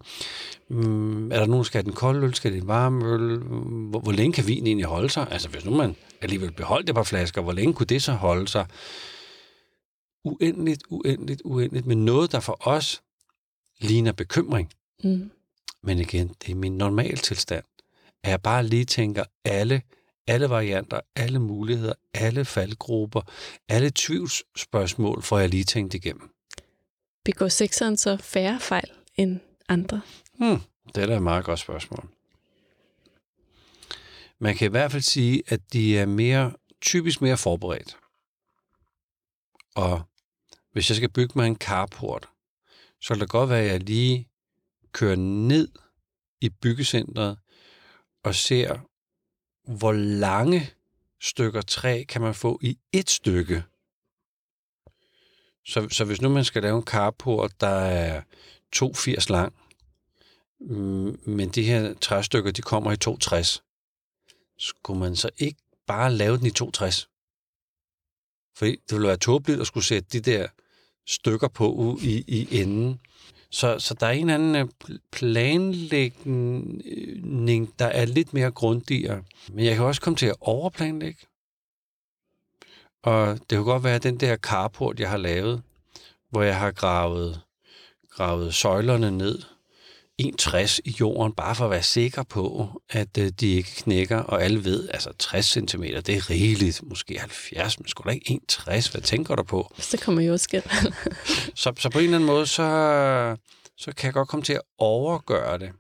Mm, 0.69 1.31
er 1.31 1.39
der 1.39 1.45
nogen, 1.45 1.57
der 1.57 1.63
skal 1.63 1.77
have 1.77 1.85
den 1.85 1.93
kolde 1.93 2.25
øl? 2.27 2.33
Skal 2.33 2.51
det 2.51 2.61
en 2.61 2.67
varm 2.67 3.05
øl? 3.05 3.37
Hvor, 3.89 3.99
hvor 3.99 4.11
længe 4.11 4.33
kan 4.33 4.47
vin 4.47 4.67
egentlig 4.67 4.85
holde 4.85 5.09
sig? 5.09 5.27
Altså 5.31 5.49
hvis 5.49 5.65
nu 5.65 5.75
man 5.75 5.95
alligevel 6.21 6.51
beholdt 6.51 6.87
det 6.87 6.95
par 6.95 7.03
flasker, 7.03 7.41
hvor 7.41 7.51
længe 7.51 7.73
kunne 7.73 7.85
det 7.85 8.03
så 8.03 8.11
holde 8.11 8.47
sig? 8.47 8.65
Uendeligt, 10.23 10.83
uendeligt, 10.89 11.41
uendeligt. 11.45 11.85
Men 11.85 12.05
noget, 12.05 12.31
der 12.31 12.39
for 12.39 12.57
os 12.59 13.01
ligner 13.81 14.11
bekymring. 14.11 14.69
Mm. 15.03 15.31
Men 15.83 15.99
igen, 15.99 16.31
det 16.41 16.51
er 16.51 16.55
min 16.55 16.77
normaltilstand. 16.77 17.63
At 18.23 18.31
jeg 18.31 18.41
bare 18.41 18.67
lige 18.67 18.85
tænker, 18.85 19.23
alle 19.45 19.81
alle 20.31 20.49
varianter, 20.49 20.99
alle 21.15 21.39
muligheder, 21.39 21.93
alle 22.13 22.45
faldgrupper, 22.45 23.21
alle 23.69 23.91
tvivlsspørgsmål 23.95 25.21
får 25.21 25.39
jeg 25.39 25.49
lige 25.49 25.63
tænkt 25.63 25.93
igennem. 25.93 26.29
Begår 27.25 27.47
sekseren 27.47 27.97
så 27.97 28.17
færre 28.17 28.59
fejl 28.59 28.91
end 29.15 29.39
andre? 29.69 30.01
Hmm, 30.37 30.61
det 30.95 31.03
er 31.03 31.07
da 31.07 31.15
et 31.15 31.23
meget 31.23 31.45
godt 31.45 31.59
spørgsmål. 31.59 32.09
Man 34.39 34.55
kan 34.55 34.65
i 34.67 34.69
hvert 34.69 34.91
fald 34.91 35.03
sige, 35.03 35.43
at 35.47 35.73
de 35.73 35.97
er 35.97 36.05
mere 36.05 36.53
typisk 36.81 37.21
mere 37.21 37.37
forberedt. 37.37 37.97
Og 39.75 40.01
hvis 40.71 40.89
jeg 40.89 40.95
skal 40.95 41.09
bygge 41.09 41.33
mig 41.35 41.47
en 41.47 41.55
carport, 41.55 42.29
så 43.01 43.13
vil 43.13 43.21
det 43.21 43.29
godt 43.29 43.49
være, 43.49 43.61
at 43.61 43.71
jeg 43.71 43.79
lige 43.79 44.27
kører 44.91 45.15
ned 45.15 45.69
i 46.41 46.49
byggecentret 46.49 47.37
og 48.23 48.35
ser, 48.35 48.79
hvor 49.77 49.91
lange 49.91 50.69
stykker 51.21 51.61
træ 51.61 52.03
kan 52.03 52.21
man 52.21 52.35
få 52.35 52.59
i 52.61 52.77
et 52.91 53.09
stykke. 53.09 53.63
Så, 55.65 55.87
så 55.91 56.05
hvis 56.05 56.21
nu 56.21 56.29
man 56.29 56.45
skal 56.45 56.61
lave 56.61 56.77
en 56.77 56.83
carport, 56.83 57.61
der 57.61 57.67
er 57.67 58.21
2,80 58.75 59.25
lang, 59.29 59.53
mm, 60.59 61.19
men 61.25 61.49
de 61.49 61.63
her 61.63 61.93
træstykker, 61.93 62.51
de 62.51 62.61
kommer 62.61 62.91
i 62.91 62.97
2,60, 63.05 63.61
skulle 64.57 64.99
man 64.99 65.15
så 65.15 65.29
ikke 65.37 65.59
bare 65.87 66.13
lave 66.13 66.37
den 66.37 66.45
i 66.45 66.49
2,60? 66.49 67.07
For 68.55 68.65
det 68.65 68.91
ville 68.91 69.07
være 69.07 69.17
tåbeligt 69.17 69.61
at 69.61 69.67
skulle 69.67 69.85
sætte 69.85 70.09
de 70.19 70.31
der 70.31 70.47
stykker 71.07 71.47
på 71.47 71.97
i, 72.01 72.23
i 72.27 72.61
enden. 72.61 72.99
Så, 73.51 73.79
så 73.79 73.93
der 73.93 74.07
er 74.07 74.11
en 74.11 74.29
anden 74.29 74.55
øh, 74.55 74.67
planlægning, 75.11 76.79
der 77.79 77.85
er 77.85 78.05
lidt 78.05 78.33
mere 78.33 78.51
grundigere. 78.51 79.23
Men 79.53 79.65
jeg 79.65 79.75
kan 79.75 79.85
også 79.85 80.01
komme 80.01 80.17
til 80.17 80.25
at 80.25 80.35
overplanlægge. 80.41 81.19
Og 83.03 83.33
det 83.33 83.47
kan 83.49 83.63
godt 83.63 83.83
være, 83.83 83.95
at 83.95 84.03
den 84.03 84.17
der 84.17 84.37
carport, 84.37 84.99
jeg 84.99 85.09
har 85.09 85.17
lavet, 85.17 85.61
hvor 86.29 86.41
jeg 86.41 86.59
har 86.59 86.71
gravet, 86.71 87.41
gravet 88.09 88.53
søjlerne 88.53 89.11
ned, 89.11 89.41
1,60 90.21 90.79
i 90.85 90.95
jorden, 90.99 91.33
bare 91.33 91.55
for 91.55 91.65
at 91.65 91.71
være 91.71 91.83
sikker 91.83 92.23
på, 92.23 92.69
at 92.89 93.17
øh, 93.17 93.29
de 93.29 93.47
ikke 93.47 93.75
knækker, 93.75 94.17
og 94.17 94.43
alle 94.43 94.63
ved, 94.63 94.89
altså 94.93 95.13
60 95.19 95.45
cm, 95.45 95.83
det 95.83 96.09
er 96.09 96.29
rigeligt, 96.29 96.83
måske 96.83 97.19
70, 97.19 97.79
men 97.79 97.87
skulle 97.87 98.11
da 98.11 98.13
ikke 98.13 98.41
1,60, 98.51 98.91
hvad 98.91 99.01
tænker 99.01 99.35
du 99.35 99.43
på? 99.43 99.73
Så 99.77 99.97
kommer 99.97 100.21
jo 100.21 100.37
skæld. 100.37 100.63
så, 101.55 101.73
så 101.77 101.89
på 101.89 101.99
en 101.99 102.03
eller 102.03 102.17
anden 102.17 102.27
måde, 102.27 102.47
så, 102.47 103.35
så 103.77 103.91
kan 103.91 104.05
jeg 104.05 104.13
godt 104.13 104.27
komme 104.27 104.43
til 104.43 104.53
at 104.53 104.61
overgøre 104.77 105.59
det. 105.59 105.71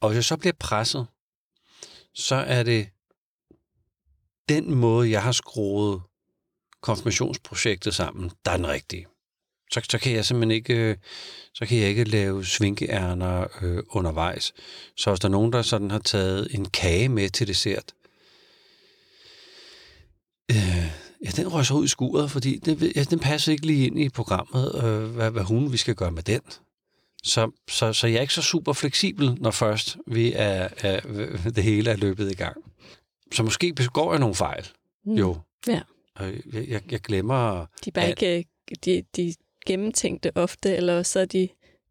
Og 0.00 0.08
hvis 0.08 0.16
jeg 0.16 0.24
så 0.24 0.36
bliver 0.36 0.54
presset, 0.60 1.06
så 2.14 2.34
er 2.34 2.62
det 2.62 2.88
den 4.48 4.74
måde, 4.74 5.10
jeg 5.10 5.22
har 5.22 5.32
skruet 5.32 6.02
konfirmationsprojektet 6.82 7.94
sammen, 7.94 8.30
der 8.44 8.50
er 8.50 8.56
den 8.56 8.68
rigtige. 8.68 9.06
Så, 9.72 9.80
så 9.90 9.98
kan 9.98 10.12
jeg 10.12 10.24
simpelthen 10.24 10.50
ikke, 10.50 10.96
så 11.54 11.66
kan 11.66 11.78
jeg 11.78 11.88
ikke 11.88 12.04
lave 12.04 12.44
svinkeærner 12.44 13.46
øh, 13.62 13.82
undervejs. 13.88 14.54
Så 14.96 15.10
hvis 15.10 15.20
der 15.20 15.28
er 15.28 15.32
nogen, 15.32 15.52
der 15.52 15.62
sådan 15.62 15.90
har 15.90 15.98
taget 15.98 16.48
en 16.50 16.64
kage 16.64 17.08
med 17.08 17.28
til 17.30 17.46
dessert, 17.48 17.94
øh, 20.50 20.86
ja, 21.24 21.30
den 21.36 21.52
rører 21.52 21.62
så 21.62 21.74
ud 21.74 21.84
i 21.84 21.88
skuret, 21.88 22.30
fordi 22.30 22.58
den, 22.58 22.92
ja, 22.96 23.04
den 23.04 23.18
passer 23.18 23.52
ikke 23.52 23.66
lige 23.66 23.86
ind 23.86 23.98
i 23.98 24.08
programmet, 24.08 24.84
øh, 24.84 25.04
hvad, 25.04 25.30
hvad 25.30 25.42
hun 25.42 25.72
vi 25.72 25.76
skal 25.76 25.94
gøre 25.94 26.10
med 26.10 26.22
den. 26.22 26.40
Så, 27.22 27.50
så, 27.68 27.92
så 27.92 28.06
jeg 28.06 28.16
er 28.16 28.20
ikke 28.20 28.34
så 28.34 28.42
super 28.42 28.72
fleksibel, 28.72 29.34
når 29.40 29.50
først 29.50 29.96
vi 30.06 30.32
er, 30.32 30.68
er, 30.78 31.00
det 31.56 31.62
hele 31.64 31.90
er 31.90 31.96
løbet 31.96 32.32
i 32.32 32.34
gang. 32.34 32.56
Så 33.32 33.42
måske 33.42 33.72
begår 33.72 34.12
jeg 34.12 34.20
nogle 34.20 34.34
fejl, 34.34 34.68
mm. 35.04 35.12
jo. 35.14 35.36
Ja. 35.66 35.80
Jeg, 36.20 36.68
jeg, 36.68 36.92
jeg 36.92 37.00
glemmer... 37.00 37.66
De 37.84 37.90
er 37.90 37.92
bare 37.94 38.04
at, 38.04 38.22
ikke 38.22 38.48
de, 38.84 39.02
de 39.16 39.34
gennemtænkte 39.66 40.36
ofte, 40.36 40.76
eller 40.76 41.02
så, 41.02 41.24
de, 41.24 41.48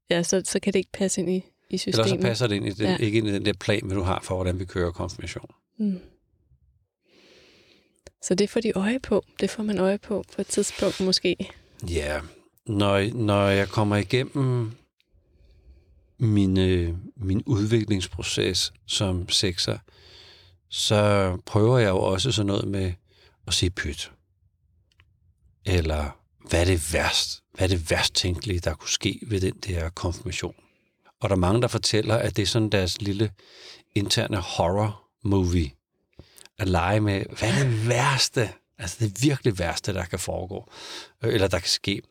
ja, 0.09 0.23
så, 0.23 0.41
så 0.45 0.59
kan 0.59 0.73
det 0.73 0.79
ikke 0.79 0.91
passe 0.91 1.21
ind 1.21 1.29
i, 1.29 1.45
i 1.69 1.77
systemet. 1.77 2.05
Eller 2.05 2.21
så 2.21 2.27
passer 2.27 2.47
det 2.47 2.55
ind 2.55 2.65
i 2.67 2.71
den, 2.71 2.87
ja. 2.87 2.97
ikke 2.97 3.17
ind 3.17 3.27
i 3.27 3.33
den 3.33 3.45
der 3.45 3.53
plan, 3.53 3.89
du 3.89 4.01
har 4.01 4.21
for, 4.23 4.35
hvordan 4.35 4.59
vi 4.59 4.65
kører 4.65 4.91
konfirmation. 4.91 5.49
Mm. 5.79 5.99
Så 8.21 8.35
det 8.35 8.49
får 8.49 8.59
de 8.59 8.71
øje 8.75 8.99
på. 8.99 9.25
Det 9.39 9.49
får 9.49 9.63
man 9.63 9.77
øje 9.77 9.97
på 9.97 10.23
på 10.35 10.41
et 10.41 10.47
tidspunkt 10.47 11.01
måske. 11.01 11.51
Ja, 11.89 12.21
når, 12.67 13.13
når 13.13 13.47
jeg 13.47 13.69
kommer 13.69 13.95
igennem 13.95 14.71
min, 16.17 16.53
min 17.15 17.43
udviklingsproces 17.45 18.73
som 18.85 19.29
sekser, 19.29 19.77
så 20.69 21.37
prøver 21.45 21.77
jeg 21.77 21.89
jo 21.89 21.97
også 21.99 22.31
sådan 22.31 22.47
noget 22.47 22.67
med 22.67 22.93
at 23.47 23.53
sige 23.53 23.69
pyt. 23.69 24.11
Eller 25.65 26.24
hvad 26.49 26.61
er 26.61 26.65
det 26.65 26.93
værst, 26.93 27.43
hvad 27.53 27.69
er 27.69 27.75
det 27.75 27.91
værst 27.91 28.15
tænkelige, 28.15 28.59
der 28.59 28.73
kunne 28.73 28.89
ske 28.89 29.19
ved 29.27 29.41
den 29.41 29.53
der 29.67 29.89
konfirmation? 29.89 30.55
Og 31.21 31.29
der 31.29 31.35
er 31.35 31.39
mange, 31.39 31.61
der 31.61 31.67
fortæller, 31.67 32.15
at 32.15 32.37
det 32.37 32.41
er 32.41 32.47
sådan 32.47 32.69
deres 32.69 33.01
lille 33.01 33.31
interne 33.95 34.37
horror-movie. 34.37 35.71
At 36.59 36.67
lege 36.69 37.01
med, 37.01 37.25
hvad 37.39 37.49
er 37.49 37.63
det 37.63 37.87
værste, 37.87 38.49
altså 38.77 38.97
det 38.99 39.23
virkelig 39.23 39.59
værste, 39.59 39.93
der 39.93 40.05
kan 40.05 40.19
foregå, 40.19 40.71
øh, 41.23 41.33
eller 41.33 41.47
der 41.47 41.59
kan 41.59 41.69
ske 41.69 42.01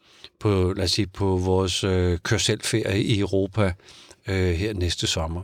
på, 0.41 0.73
lad 0.77 0.85
os 0.85 0.91
sige, 0.91 1.07
på 1.07 1.37
vores 1.37 1.85
øh, 1.85 2.19
kørselferie 2.19 3.03
i 3.03 3.19
Europa 3.19 3.73
øh, 4.27 4.55
her 4.55 4.73
næste 4.73 5.07
sommer. 5.07 5.43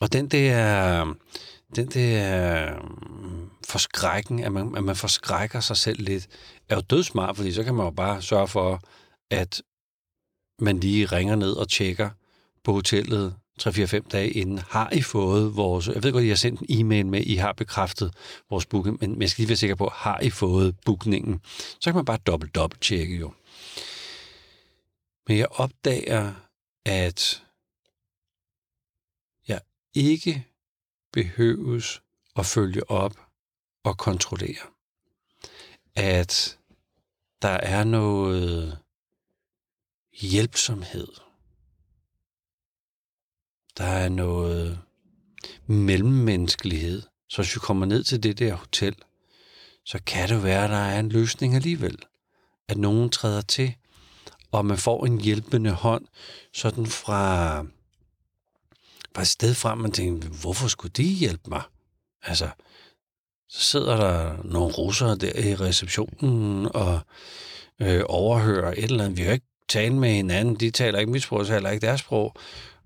Og 0.00 0.12
den 0.12 0.28
der, 0.28 1.14
den 1.76 1.86
der 1.86 2.64
øh, 2.66 2.80
forskrækken, 3.68 4.38
at 4.44 4.52
man, 4.52 4.76
at 4.76 4.84
man 4.84 4.96
forskrækker 4.96 5.60
sig 5.60 5.76
selv 5.76 6.02
lidt, 6.02 6.28
er 6.70 6.74
jo 6.74 6.80
dødsmart, 6.80 7.36
fordi 7.36 7.52
så 7.52 7.64
kan 7.64 7.74
man 7.74 7.86
jo 7.86 7.90
bare 7.90 8.22
sørge 8.22 8.48
for, 8.48 8.82
at 9.30 9.62
man 10.58 10.80
lige 10.80 11.06
ringer 11.06 11.36
ned 11.36 11.52
og 11.52 11.68
tjekker 11.68 12.10
på 12.64 12.72
hotellet 12.72 13.36
3-4-5 13.62 14.08
dage 14.08 14.30
inden, 14.30 14.58
har 14.58 14.90
I 14.90 15.02
fået 15.02 15.56
vores... 15.56 15.88
Jeg 15.88 16.02
ved 16.02 16.12
godt, 16.12 16.24
I 16.24 16.28
har 16.28 16.34
sendt 16.34 16.60
en 16.60 16.80
e-mail 16.80 17.06
med, 17.06 17.20
I 17.20 17.34
har 17.34 17.52
bekræftet 17.52 18.14
vores 18.50 18.66
booking, 18.66 18.98
men 19.00 19.22
jeg 19.22 19.30
skal 19.30 19.42
lige 19.42 19.48
være 19.48 19.56
sikker 19.56 19.76
på, 19.76 19.88
har 19.94 20.20
I 20.20 20.30
fået 20.30 20.76
bookningen? 20.84 21.40
Så 21.80 21.84
kan 21.84 21.94
man 21.94 22.04
bare 22.04 22.18
dobbelt-dobbelt 22.26 22.82
tjekke 22.82 23.16
jo. 23.16 23.32
Men 25.28 25.38
jeg 25.38 25.46
opdager, 25.50 26.34
at 26.86 27.44
jeg 29.48 29.60
ikke 29.94 30.46
behøves 31.12 32.02
at 32.36 32.46
følge 32.46 32.90
op 32.90 33.12
og 33.84 33.98
kontrollere. 33.98 34.66
At 35.94 36.58
der 37.42 37.48
er 37.48 37.84
noget 37.84 38.78
hjælpsomhed. 40.20 41.08
Der 43.78 43.84
er 43.84 44.08
noget 44.08 44.78
mellemmenneskelighed. 45.66 47.02
Så 47.28 47.42
hvis 47.42 47.54
vi 47.54 47.60
kommer 47.60 47.86
ned 47.86 48.04
til 48.04 48.22
det 48.22 48.38
der 48.38 48.54
hotel, 48.54 48.96
så 49.84 49.98
kan 50.06 50.28
det 50.28 50.42
være, 50.42 50.64
at 50.64 50.70
der 50.70 50.76
er 50.76 51.00
en 51.00 51.08
løsning 51.08 51.54
alligevel. 51.54 51.98
At 52.68 52.76
nogen 52.76 53.10
træder 53.10 53.40
til, 53.40 53.74
og 54.52 54.66
man 54.66 54.78
får 54.78 55.06
en 55.06 55.20
hjælpende 55.20 55.70
hånd, 55.70 56.06
sådan 56.54 56.86
fra, 56.86 57.58
fra 59.14 59.22
et 59.22 59.28
sted 59.28 59.54
frem, 59.54 59.78
man 59.78 59.92
tænker, 59.92 60.28
hvorfor 60.28 60.68
skulle 60.68 60.92
de 60.92 61.02
hjælpe 61.02 61.50
mig? 61.50 61.62
Altså, 62.22 62.50
så 63.50 63.60
sidder 63.60 63.96
der 63.96 64.36
nogle 64.44 64.72
russere 64.72 65.16
der 65.16 65.38
i 65.38 65.54
receptionen 65.54 66.68
og 66.74 67.00
øh, 67.80 68.02
overhører 68.06 68.72
et 68.72 68.84
eller 68.84 69.04
andet. 69.04 69.18
Vi 69.18 69.22
har 69.22 69.32
ikke 69.32 69.46
tale 69.68 69.94
med 69.94 70.10
hinanden. 70.10 70.54
De 70.54 70.70
taler 70.70 70.98
ikke 70.98 71.12
mit 71.12 71.22
sprog, 71.22 71.46
så 71.46 71.52
heller 71.52 71.70
ikke 71.70 71.86
deres 71.86 72.00
sprog. 72.00 72.34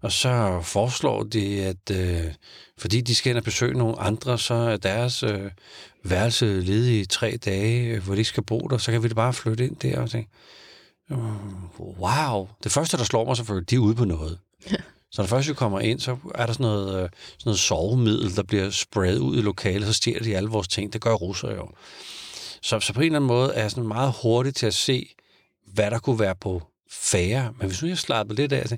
Og 0.00 0.12
så 0.12 0.60
foreslår 0.62 1.22
de, 1.22 1.64
at 1.64 1.90
øh, 1.90 2.32
fordi 2.78 3.00
de 3.00 3.14
skal 3.14 3.30
ind 3.30 3.38
og 3.38 3.44
besøge 3.44 3.78
nogle 3.78 4.00
andre, 4.00 4.38
så 4.38 4.54
er 4.54 4.76
deres 4.76 5.22
øh, 5.22 5.50
værelse 6.02 6.60
ledige 6.60 7.00
i 7.00 7.06
tre 7.06 7.38
dage, 7.44 7.86
øh, 7.86 8.04
hvor 8.04 8.14
de 8.14 8.24
skal 8.24 8.42
bo 8.42 8.58
der, 8.58 8.78
så 8.78 8.92
kan 8.92 9.02
vi 9.02 9.08
da 9.08 9.14
bare 9.14 9.32
flytte 9.32 9.64
ind 9.64 9.76
der 9.76 10.00
og 10.00 10.10
tænke, 10.10 10.30
wow. 11.78 12.48
Det 12.64 12.72
første, 12.72 12.96
der 12.96 13.04
slår 13.04 13.24
mig 13.24 13.36
selvfølgelig, 13.36 13.70
de 13.70 13.74
er 13.74 13.78
ude 13.78 13.94
på 13.94 14.04
noget. 14.04 14.38
Ja. 14.70 14.76
Så 15.14 15.22
når 15.22 15.26
først 15.26 15.48
du 15.48 15.54
kommer 15.54 15.80
ind, 15.80 16.00
så 16.00 16.16
er 16.34 16.46
der 16.46 16.52
sådan 16.52 16.64
noget, 16.64 16.88
øh, 16.88 17.08
sådan 17.10 17.10
noget 17.44 17.58
sovemiddel, 17.58 18.36
der 18.36 18.42
bliver 18.42 18.70
spredt 18.70 19.18
ud 19.18 19.38
i 19.38 19.40
lokalet, 19.40 19.86
så 19.86 19.92
stjæler 19.92 20.22
de 20.22 20.36
alle 20.36 20.48
vores 20.48 20.68
ting. 20.68 20.92
Det 20.92 21.00
gør 21.00 21.14
russer 21.14 21.54
jo. 21.54 21.70
Så, 22.62 22.80
så 22.80 22.92
på 22.92 23.00
en 23.00 23.06
eller 23.06 23.18
anden 23.18 23.28
måde 23.28 23.54
er 23.54 23.60
jeg 23.60 23.70
sådan 23.70 23.88
meget 23.88 24.14
hurtig 24.22 24.54
til 24.54 24.66
at 24.66 24.74
se, 24.74 25.14
hvad 25.66 25.90
der 25.90 25.98
kunne 25.98 26.18
være 26.18 26.34
på 26.36 26.62
færre. 26.90 27.54
Men 27.58 27.66
hvis 27.66 27.82
nu 27.82 27.88
jeg 27.88 27.98
slapper 27.98 28.34
lidt 28.34 28.52
af, 28.52 28.68
så, 28.68 28.76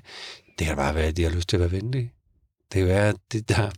det 0.59 0.67
kan 0.67 0.75
bare 0.75 0.95
være, 0.95 1.05
at 1.05 1.17
de 1.17 1.23
har 1.23 1.29
lyst 1.29 1.49
til 1.49 1.57
at 1.57 1.61
være 1.61 1.71
venlige. 1.71 2.13
Det 2.73 2.79
kan 2.79 2.87
være, 2.87 3.09
at 3.09 3.15
det, 3.31 3.49
der, 3.49 3.69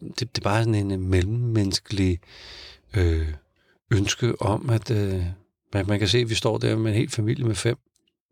det, 0.00 0.20
det 0.20 0.38
er 0.38 0.42
bare 0.42 0.64
sådan 0.64 0.74
en 0.74 0.92
øh, 0.92 1.00
mellemmenneskelig 1.00 2.18
øh, 2.96 3.28
ønske 3.90 4.42
om, 4.42 4.70
at 4.70 4.90
øh, 4.90 5.24
man 5.72 5.98
kan 5.98 6.08
se, 6.08 6.18
at 6.18 6.30
vi 6.30 6.34
står 6.34 6.58
der 6.58 6.76
med 6.76 6.90
en 6.90 6.98
hel 6.98 7.10
familie 7.10 7.44
med 7.44 7.54
fem, 7.54 7.76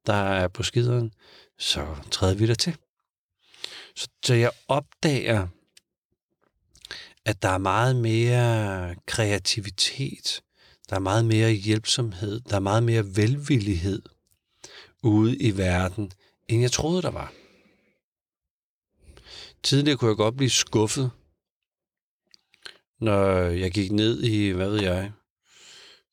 der 0.07 0.14
er 0.14 0.49
på 0.49 0.62
skideren, 0.62 1.12
så 1.59 1.87
træder 2.11 2.35
vi 2.35 2.47
der 2.47 2.55
til. 2.55 2.76
Så, 3.99 4.09
så 4.25 4.35
jeg 4.35 4.50
opdager, 4.69 5.49
at 7.25 7.43
der 7.43 7.49
er 7.49 7.59
meget 7.59 7.97
mere 7.97 8.95
kreativitet, 9.07 10.43
der 10.90 10.97
er 10.97 11.00
meget 11.00 11.25
mere 11.25 11.52
hjælpsomhed, 11.52 12.40
der 12.40 12.57
er 12.57 12.61
meget 12.61 12.83
mere 12.83 13.17
velvillighed 13.17 14.02
ude 15.02 15.37
i 15.37 15.57
verden, 15.57 16.12
end 16.49 16.61
jeg 16.61 16.73
troede, 16.73 17.02
der 17.02 17.11
var. 17.11 17.33
Tidligere 19.62 19.99
kunne 19.99 20.09
jeg 20.09 20.17
godt 20.17 20.37
blive 20.37 20.50
skuffet, 20.50 21.11
når 23.00 23.38
jeg 23.40 23.71
gik 23.71 23.93
ned 23.93 24.23
i, 24.23 24.50
hvad 24.50 24.71
ved 24.71 24.83
jeg, 24.83 25.12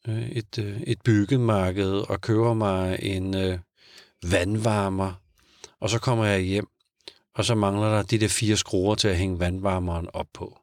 øh, 0.08 0.30
et, 0.30 0.60
øh, 0.60 0.82
et 0.82 1.02
byggemarked 1.02 1.92
og 1.92 2.22
køber 2.22 2.54
mig 2.54 3.00
en 3.02 3.36
øh, 3.36 3.60
vandvarmer, 4.24 5.14
og 5.80 5.90
så 5.90 6.00
kommer 6.00 6.26
jeg 6.26 6.42
hjem, 6.42 6.68
og 7.36 7.46
så 7.46 7.56
mangler 7.56 7.90
der 7.96 8.04
de 8.04 8.20
der 8.20 8.28
fire 8.28 8.58
skruer 8.58 8.96
til 8.96 9.08
at 9.08 9.18
hænge 9.18 9.40
vandvarmeren 9.40 10.10
op 10.14 10.28
på. 10.34 10.60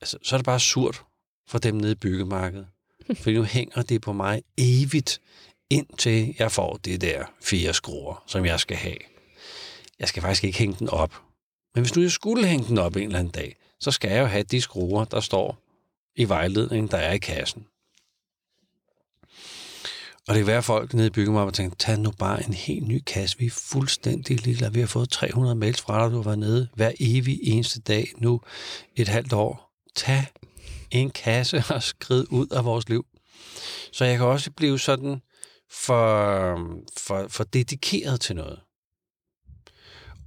Altså, 0.00 0.18
så 0.22 0.36
er 0.36 0.38
det 0.38 0.44
bare 0.44 0.60
surt 0.60 1.04
for 1.48 1.58
dem 1.58 1.74
nede 1.74 1.92
i 1.92 1.94
byggemarkedet. 1.94 2.66
For 3.14 3.30
nu 3.30 3.42
hænger 3.42 3.82
det 3.82 4.02
på 4.02 4.12
mig 4.12 4.42
evigt, 4.58 5.20
indtil 5.70 6.34
jeg 6.38 6.52
får 6.52 6.76
det 6.76 7.00
der 7.00 7.24
fire 7.42 7.74
skruer, 7.74 8.24
som 8.26 8.44
jeg 8.44 8.60
skal 8.60 8.76
have. 8.76 8.98
Jeg 9.98 10.08
skal 10.08 10.22
faktisk 10.22 10.44
ikke 10.44 10.58
hænge 10.58 10.76
den 10.78 10.88
op. 10.88 11.22
Men 11.74 11.84
hvis 11.84 11.96
nu 11.96 12.02
jeg 12.02 12.10
skulle 12.10 12.46
hænge 12.46 12.68
den 12.68 12.78
op 12.78 12.96
en 12.96 13.02
eller 13.02 13.18
anden 13.18 13.32
dag, 13.32 13.56
så 13.80 13.90
skal 13.90 14.10
jeg 14.10 14.20
jo 14.20 14.26
have 14.26 14.42
de 14.42 14.60
skruer, 14.60 15.04
der 15.04 15.20
står 15.20 15.58
i 16.16 16.28
vejledningen, 16.28 16.90
der 16.90 16.98
er 16.98 17.12
i 17.12 17.18
kassen. 17.18 17.66
Og 20.28 20.34
det 20.34 20.40
kan 20.40 20.46
være, 20.46 20.58
at 20.58 20.64
folk 20.64 20.94
nede 20.94 21.06
i 21.06 21.10
byggemarkedet 21.10 21.48
og 21.48 21.54
tænker, 21.54 21.76
tag 21.76 21.98
nu 21.98 22.10
bare 22.10 22.46
en 22.46 22.54
helt 22.54 22.88
ny 22.88 23.02
kasse. 23.06 23.38
Vi 23.38 23.46
er 23.46 23.50
fuldstændig 23.50 24.44
lille. 24.46 24.72
Vi 24.72 24.80
har 24.80 24.86
fået 24.86 25.10
300 25.10 25.54
mails 25.54 25.80
fra 25.80 26.04
dig, 26.04 26.10
du 26.10 26.16
har 26.16 26.22
været 26.22 26.38
nede 26.38 26.68
hver 26.74 26.92
evig 27.00 27.38
eneste 27.42 27.80
dag 27.80 28.12
nu 28.18 28.40
et 28.96 29.08
halvt 29.08 29.32
år. 29.32 29.70
Tag 29.94 30.26
en 30.90 31.10
kasse 31.10 31.64
og 31.74 31.82
skrid 31.82 32.26
ud 32.30 32.46
af 32.46 32.64
vores 32.64 32.88
liv. 32.88 33.06
Så 33.92 34.04
jeg 34.04 34.18
kan 34.18 34.26
også 34.26 34.50
blive 34.50 34.78
sådan 34.78 35.20
for, 35.70 36.56
for, 36.98 37.26
for 37.28 37.44
dedikeret 37.44 38.20
til 38.20 38.36
noget. 38.36 38.60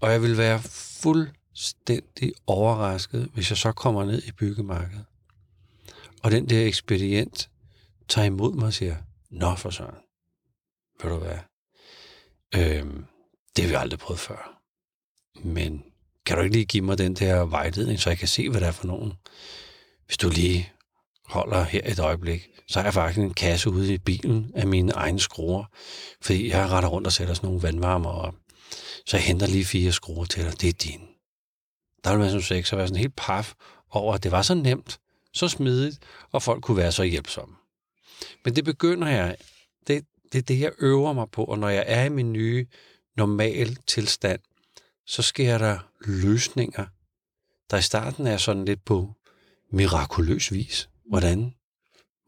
Og 0.02 0.12
jeg 0.12 0.22
vil 0.22 0.38
være 0.38 0.60
fuldstændig 1.02 2.34
overrasket, 2.48 3.30
hvis 3.34 3.50
jeg 3.50 3.58
så 3.58 3.72
kommer 3.72 4.06
ned 4.06 4.24
i 4.24 4.32
byggemarkedet. 4.32 5.06
Og 6.24 6.32
den 6.32 6.50
der 6.50 6.66
ekspedient 6.66 7.50
tager 8.08 8.26
imod 8.26 8.54
mig 8.54 8.66
og 8.66 8.74
siger, 8.74 8.96
Nå 9.32 9.56
for 9.56 9.70
søren, 9.70 9.96
ved 11.02 11.12
du 11.12 11.18
hvad, 11.18 11.38
øhm, 12.56 13.06
det 13.56 13.64
har 13.64 13.70
vi 13.70 13.76
aldrig 13.76 14.00
prøvet 14.00 14.20
før. 14.20 14.62
Men 15.44 15.84
kan 16.26 16.38
du 16.38 16.44
ikke 16.44 16.56
lige 16.56 16.66
give 16.66 16.84
mig 16.84 16.98
den 16.98 17.14
der 17.14 17.46
vejledning, 17.46 18.00
så 18.00 18.10
jeg 18.10 18.18
kan 18.18 18.28
se, 18.28 18.50
hvad 18.50 18.62
der 18.62 18.68
er 18.68 18.72
for 18.72 18.88
nogen? 18.88 19.14
Hvis 20.06 20.18
du 20.18 20.30
lige 20.30 20.72
holder 21.26 21.64
her 21.64 21.82
et 21.86 22.00
øjeblik, 22.00 22.48
så 22.68 22.80
har 22.80 22.86
jeg 22.86 22.94
faktisk 22.94 23.20
en 23.20 23.34
kasse 23.34 23.70
ude 23.70 23.94
i 23.94 23.98
bilen 23.98 24.52
af 24.56 24.68
mine 24.68 24.92
egne 24.92 25.20
skruer, 25.20 25.66
fordi 26.22 26.50
jeg 26.50 26.70
retter 26.70 26.90
rundt 26.90 27.08
og 27.08 27.14
sætter 27.14 27.34
sådan 27.34 27.48
nogle 27.48 27.64
vandvarmer 27.64 28.10
op. 28.10 28.36
Så 29.06 29.18
jeg 29.18 29.24
henter 29.26 29.48
lige 29.48 29.66
fire 29.66 29.92
skruer 29.92 30.26
til 30.26 30.44
dig. 30.44 30.62
Det 30.62 30.70
er 30.70 30.74
din. 30.74 31.02
Der 32.04 32.10
ville 32.10 32.24
man 32.24 32.32
som 32.32 32.42
sex 32.42 32.74
være 32.74 32.88
sådan 32.88 33.00
helt 33.00 33.16
paf 33.16 33.54
over, 33.90 34.14
at 34.14 34.24
det 34.24 34.32
var 34.32 34.42
så 34.42 34.54
nemt, 34.54 35.00
så 35.34 35.48
smidigt, 35.48 36.00
og 36.32 36.44
folk 36.44 36.64
kunne 36.64 36.78
være 36.78 36.92
så 36.92 37.04
hjælpsomme. 37.04 37.56
Men 38.46 38.56
det 38.56 38.66
begynder 38.66 39.08
jeg, 39.08 39.38
det, 39.88 40.06
det 40.32 40.38
er 40.38 40.42
det, 40.42 40.60
jeg 40.60 40.72
øver 40.80 41.14
mig 41.14 41.30
på, 41.32 41.44
og 41.44 41.60
når 41.60 41.70
jeg 41.70 41.84
er 41.88 42.04
i 42.04 42.10
min 42.10 42.34
nye 42.34 42.68
normal 43.18 43.76
tilstand, 43.76 44.40
så 45.06 45.22
sker 45.22 45.58
der 45.58 45.80
løsninger, 46.06 46.86
der 47.72 47.78
i 47.78 47.82
starten 47.82 48.28
er 48.28 48.38
sådan 48.38 48.66
lidt 48.66 48.86
på 48.86 49.14
mirakuløs 49.72 50.54
vis. 50.54 50.90
Hvordan? 51.10 51.54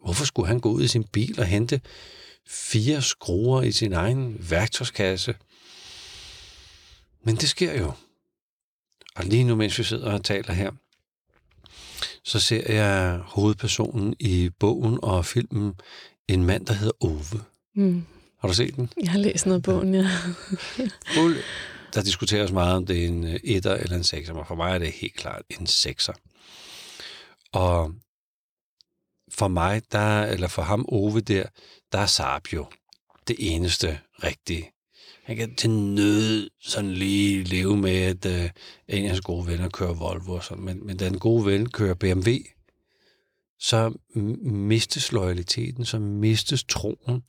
Hvorfor 0.04 0.26
skulle 0.26 0.48
han 0.48 0.60
gå 0.60 0.72
ud 0.72 0.84
i 0.84 0.88
sin 0.88 1.04
bil 1.04 1.40
og 1.40 1.46
hente 1.46 1.82
fire 2.48 3.02
skruer 3.02 3.62
i 3.62 3.72
sin 3.72 3.94
egen 3.94 4.50
værktøjskasse? 4.50 5.36
Men 7.24 7.36
det 7.36 7.50
sker 7.50 7.80
jo. 7.80 7.92
Og 9.16 9.26
lige 9.26 9.44
nu, 9.44 9.56
mens 9.56 9.80
vi 9.80 9.84
sidder 9.84 10.12
og 10.12 10.24
taler 10.24 10.54
her, 10.54 10.72
så 12.24 12.40
ser 12.40 12.74
jeg 12.74 13.20
hovedpersonen 13.26 14.16
i 14.20 14.50
bogen 14.60 15.00
og 15.04 15.26
filmen 15.26 15.74
en 16.28 16.46
mand, 16.46 16.66
der 16.66 16.74
hedder 16.74 17.06
Ove. 17.06 17.44
Mm. 17.76 18.06
Har 18.40 18.48
du 18.48 18.54
set 18.54 18.76
den? 18.76 18.90
Jeg 19.02 19.12
har 19.12 19.20
læst 19.20 19.46
noget 19.46 19.60
af 19.60 19.64
bogen, 19.64 19.96
ja. 19.96 20.10
der 21.94 22.02
diskuteres 22.04 22.52
meget, 22.52 22.76
om 22.76 22.86
det 22.86 23.04
er 23.04 23.08
en 23.08 23.40
etter 23.44 23.74
eller 23.74 23.96
en 23.96 24.04
sekser, 24.04 24.34
men 24.34 24.46
for 24.46 24.56
mig 24.56 24.74
er 24.74 24.80
det 24.80 24.92
helt 24.92 25.16
klart 25.16 25.42
en 25.60 25.68
sekser. 25.68 26.14
Og 27.52 27.94
for 29.32 29.48
mig, 29.48 29.82
der, 29.92 30.24
eller 30.24 30.48
for 30.48 30.62
ham 30.62 30.86
Ove 30.88 31.20
der, 31.20 31.44
der 31.92 32.00
er 32.00 32.06
Saab 32.06 32.54
jo 32.54 32.66
det 33.28 33.36
eneste 33.40 34.00
rigtige. 34.24 34.72
Han 35.30 35.38
kan 35.38 35.56
til 35.56 35.70
nød 35.70 36.50
sådan 36.62 36.94
lige 36.94 37.44
leve 37.44 37.78
med, 37.78 37.96
at 37.96 38.26
øh, 38.26 38.50
en 38.88 39.04
af 39.04 39.10
hans 39.10 39.22
gode 39.22 39.48
venner 39.48 39.70
kører 39.70 39.94
Volvo, 39.94 40.40
sådan 40.40 40.64
men, 40.64 40.86
men 40.86 40.98
da 40.98 41.10
den 41.10 41.20
gode 41.20 41.46
ven 41.46 41.70
kører 41.70 41.94
BMW, 41.94 42.30
så 43.60 43.94
mistes 44.42 45.12
loyaliteten, 45.12 45.86
så 45.86 46.00
mistes 46.00 46.64
troen, 46.64 47.24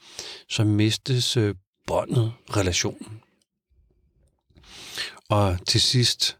så 0.49 0.65
mistes 0.65 1.37
øh, 1.37 1.55
båndet, 1.87 2.33
relationen. 2.57 3.21
Og 5.29 5.59
til 5.67 5.81
sidst 5.81 6.39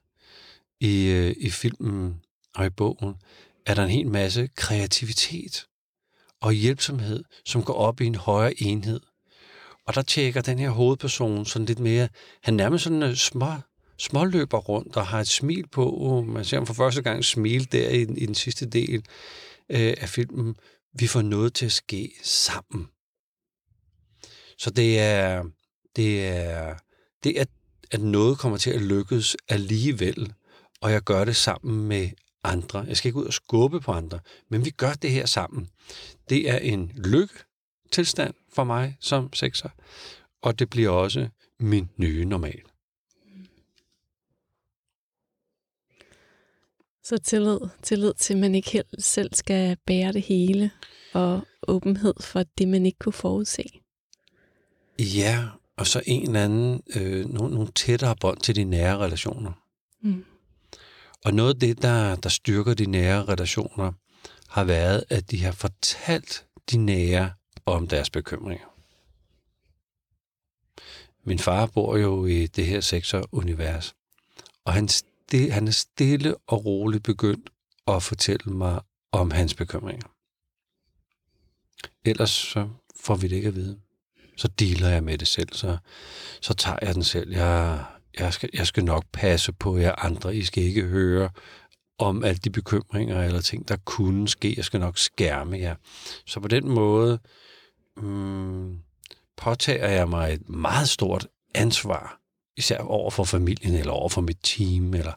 i, 0.81 1.07
øh, 1.07 1.35
i 1.41 1.51
filmen 1.51 2.21
og 2.55 2.67
i 2.67 2.71
bogen, 2.71 3.15
er 3.67 3.75
der 3.75 3.85
en 3.85 3.91
hel 3.91 4.09
masse 4.09 4.49
kreativitet 4.57 5.67
og 6.41 6.53
hjælpsomhed, 6.53 7.25
som 7.45 7.63
går 7.63 7.75
op 7.75 8.01
i 8.01 8.07
en 8.07 8.15
højere 8.15 8.63
enhed. 8.63 9.01
Og 9.91 9.95
der 9.95 10.03
tjekker 10.03 10.41
den 10.41 10.59
her 10.59 10.71
hovedperson 10.71 11.47
sådan 11.47 11.67
lidt 11.67 11.79
mere, 11.79 12.09
han 12.43 12.55
nærmest 12.55 12.85
sådan 12.85 13.03
øh, 13.03 13.15
små, 13.15 13.53
småløber 13.99 14.59
rundt 14.59 14.97
og 14.97 15.07
har 15.07 15.21
et 15.21 15.29
smil 15.29 15.67
på. 15.67 16.25
Man 16.29 16.45
ser 16.45 16.57
ham 16.57 16.67
for 16.67 16.75
første 16.75 17.03
gang 17.03 17.25
smil 17.25 17.73
der 17.73 17.89
i, 17.89 18.03
i 18.03 18.27
den 18.27 18.35
sidste 18.35 18.67
del 18.67 19.05
øh, 19.71 19.95
af 20.01 20.09
filmen. 20.09 20.55
Vi 20.99 21.07
får 21.07 21.23
noget 21.23 21.55
til 21.55 21.67
at 21.67 21.73
ske 21.73 22.13
sammen. 22.23 22.89
Så 24.59 24.71
det 24.71 25.01
er, 25.01 25.45
det 25.97 26.27
er, 26.27 26.75
det 27.25 27.41
er, 27.41 27.45
at 27.91 28.01
noget 28.01 28.39
kommer 28.39 28.59
til 28.59 28.71
at 28.71 28.83
lykkes 28.83 29.37
alligevel, 29.49 30.33
og 30.81 30.93
jeg 30.93 31.03
gør 31.03 31.25
det 31.25 31.37
sammen 31.37 31.89
med 31.89 32.11
andre. 32.45 32.85
Jeg 32.89 32.97
skal 32.97 33.09
ikke 33.09 33.19
ud 33.19 33.27
og 33.27 33.33
skubbe 33.33 33.81
på 33.81 33.93
andre, 33.93 34.21
men 34.51 34.65
vi 34.65 34.71
gør 34.71 34.93
det 34.93 35.11
her 35.11 35.27
sammen. 35.27 35.69
Det 36.29 36.51
er 36.51 36.59
en 36.59 36.93
lykke 36.95 37.35
tilstand 37.91 38.35
for 38.53 38.65
mig 38.65 38.97
som 39.01 39.33
sekser, 39.33 39.69
og 40.43 40.59
det 40.59 40.71
bliver 40.71 40.91
også 40.91 41.29
min 41.61 41.89
nye 41.97 42.25
normal. 42.25 42.63
Så 47.05 47.19
tillid, 47.19 47.59
tillid 47.83 48.15
til, 48.15 48.35
at 48.35 48.41
man 48.41 48.55
ikke 48.55 48.71
helt 48.71 49.05
selv 49.05 49.35
skal 49.35 49.77
bære 49.87 50.13
det 50.13 50.23
hele, 50.23 50.71
og 51.13 51.41
åbenhed 51.69 52.15
for 52.21 52.45
det, 52.59 52.69
man 52.69 52.87
ikke 52.87 52.99
kunne 52.99 53.13
forudse. 53.13 53.65
Ja, 54.99 55.49
og 55.77 55.87
så 55.87 56.03
en 56.07 56.23
eller 56.23 56.45
anden, 56.45 56.83
øh, 56.97 57.27
nogle, 57.27 57.55
nogle 57.55 57.73
tættere 57.75 58.17
bånd 58.21 58.41
til 58.41 58.57
de 58.57 58.65
nære 58.65 58.99
relationer. 58.99 59.53
Mm. 60.03 60.25
Og 61.25 61.35
noget 61.35 61.55
af 61.55 61.61
det, 61.61 61.83
der, 61.83 62.17
der 62.17 62.29
styrker 62.29 62.75
de 62.75 62.87
nære 62.87 63.25
relationer, 63.25 63.93
har 64.49 64.65
været, 64.65 65.05
at 65.09 65.31
de 65.31 65.45
har 65.45 65.53
fortalt 65.53 66.47
de 66.71 66.77
nære 66.77 67.31
om 67.67 67.89
deres 67.89 68.11
bekymringer. 68.11 68.67
Min 71.25 71.39
far 71.39 71.67
bor 71.67 71.97
jo 71.97 72.27
i 72.27 72.47
det 72.47 72.67
her 72.67 72.81
sektorunivers, 72.81 73.95
og 74.65 74.73
han, 74.73 74.89
stil, 74.89 75.53
han 75.53 75.69
er 75.69 75.73
stille 75.73 76.37
og 76.47 76.65
roligt 76.65 77.05
begyndt 77.05 77.51
at 77.87 78.03
fortælle 78.03 78.53
mig 78.53 78.81
om 79.13 79.31
hans 79.31 79.55
bekymringer. 79.55 80.09
Ellers 82.05 82.31
så 82.31 82.69
får 82.97 83.15
vi 83.15 83.29
det 83.29 83.37
ikke 83.37 83.49
at 83.49 83.55
vide. 83.55 83.79
Så 84.37 84.49
dealer 84.49 84.89
jeg 84.89 85.05
med 85.05 85.19
det 85.19 85.29
selv, 85.29 85.53
så, 85.53 85.79
så 86.41 86.55
tager 86.55 86.79
jeg 86.83 86.95
den 86.95 87.05
selv. 87.05 87.33
Jeg, 87.33 87.85
jeg 88.19 88.33
skal, 88.35 88.51
jeg 88.55 88.67
skal 88.67 88.85
nok 88.85 89.05
passe 89.13 89.53
på 89.53 89.79
jer 89.79 89.95
andre. 90.05 90.37
I 90.37 90.45
skal 90.45 90.63
ikke 90.63 90.83
høre 90.83 91.31
om 91.99 92.25
alle 92.25 92.39
de 92.39 92.51
bekymringer 92.51 93.23
eller 93.23 93.41
ting, 93.41 93.69
der 93.69 93.77
kunne 93.85 94.29
ske. 94.29 94.55
Jeg 94.57 94.65
skal 94.65 94.81
nok 94.81 94.99
skærme 94.99 95.59
jer. 95.59 95.75
Så 96.27 96.41
på 96.41 96.49
den 96.49 96.69
måde 96.69 97.19
mm, 97.97 98.79
påtager 99.37 99.89
jeg 99.89 100.09
mig 100.09 100.33
et 100.33 100.49
meget 100.49 100.89
stort 100.89 101.27
ansvar, 101.55 102.21
især 102.57 102.79
over 102.79 103.11
for 103.11 103.25
familien 103.25 103.75
eller 103.75 103.93
over 103.93 104.09
for 104.09 104.21
mit 104.21 104.39
team, 104.43 104.95
eller, 104.95 105.13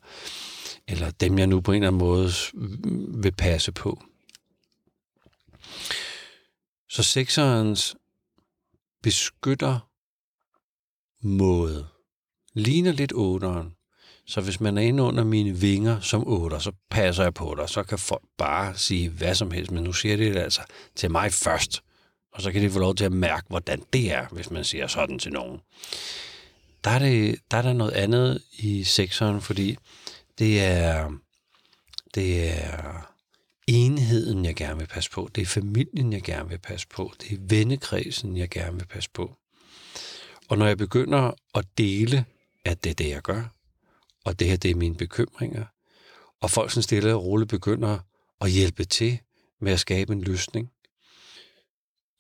eller 0.88 1.12
dem, 1.12 1.38
jeg 1.38 1.48
nu 1.48 1.62
på 1.62 1.72
en 1.72 1.76
eller 1.76 1.88
anden 1.88 2.00
måde 2.00 2.30
mm, 2.54 3.24
vil 3.24 3.32
passe 3.32 3.72
på. 3.72 4.04
Så 6.90 7.04
sekserens 7.04 7.96
beskytter 9.04 9.80
måde 11.22 11.88
ligner 12.54 12.92
lidt 12.92 13.14
otteren. 13.16 13.76
Så 14.26 14.42
hvis 14.42 14.60
man 14.60 14.78
er 14.78 14.82
inde 14.82 15.04
under 15.04 15.24
mine 15.24 15.52
vinger 15.60 16.00
som 16.00 16.28
otter, 16.28 16.60
så 16.60 16.72
passer 16.90 17.24
jeg 17.24 17.34
på 17.34 17.56
dig. 17.58 17.70
Så 17.70 17.84
kan 17.84 18.00
folk 18.00 18.24
bare 18.38 18.78
sige 18.78 19.10
hvad 19.10 19.36
som 19.36 19.52
helst, 19.52 19.72
men 19.72 19.84
nu 19.84 19.94
siger 19.94 20.18
de 20.18 20.26
det 20.26 20.40
altså 20.40 20.62
til 20.96 21.12
mig 21.12 21.34
først. 21.34 21.84
Og 22.34 22.41
så 22.41 22.52
kan 22.52 22.62
de 22.62 22.69
få 22.69 22.80
lov 22.80 22.96
til 22.96 23.06
at 23.06 23.12
mærke, 23.12 23.46
hvordan 23.48 23.82
det 23.93 24.12
er, 24.12 24.28
hvis 24.32 24.52
man 24.52 24.63
siger 24.63 24.88
sådan 24.88 25.19
til 25.19 25.32
nogen. 25.32 25.60
Der 26.84 26.89
er, 26.89 27.00
det, 27.00 27.39
der 27.52 27.58
er 27.58 27.62
der 27.62 27.74
noget 27.74 27.91
andet 27.91 28.41
i 28.58 28.84
sekseren, 28.84 29.41
fordi 29.41 29.78
det 30.39 30.62
er, 30.62 31.12
det 32.15 32.50
er 32.50 33.10
enheden, 33.67 34.46
jeg 34.46 34.56
gerne 34.56 34.80
vil 34.80 34.88
passe 34.88 35.12
på. 35.12 35.30
Det 35.36 35.41
er 35.41 35.46
familien, 35.46 36.13
jeg 36.13 36.22
gerne 36.22 36.50
vil 36.50 36.58
passe 36.58 36.88
på. 36.88 37.13
Det 37.22 37.32
er 37.32 37.38
vennekredsen, 37.39 38.38
jeg 38.38 38.50
gerne 38.50 38.78
vil 38.78 38.86
passe 38.86 39.10
på. 39.13 39.36
Og 40.50 40.58
når 40.58 40.67
jeg 40.67 40.78
begynder 40.78 41.32
at 41.56 41.65
dele 41.78 42.26
at 42.65 42.84
det 42.84 42.89
er 42.89 42.93
det, 42.93 43.10
jeg 43.10 43.22
gør, 43.22 43.43
og 44.26 44.39
det 44.39 44.48
her, 44.48 44.58
det 44.58 44.72
er 44.72 44.76
mine 44.76 44.96
bekymringer. 44.96 45.65
Og 46.41 46.52
folk 46.52 46.72
sådan 46.72 46.84
stille 46.84 47.15
og 47.15 47.26
roligt 47.26 47.50
begynder 47.50 48.00
at 48.41 48.52
hjælpe 48.52 48.86
til 48.86 49.19
med 49.62 49.72
at 49.72 49.80
skabe 49.80 50.13
en 50.13 50.22
løsning. 50.22 50.72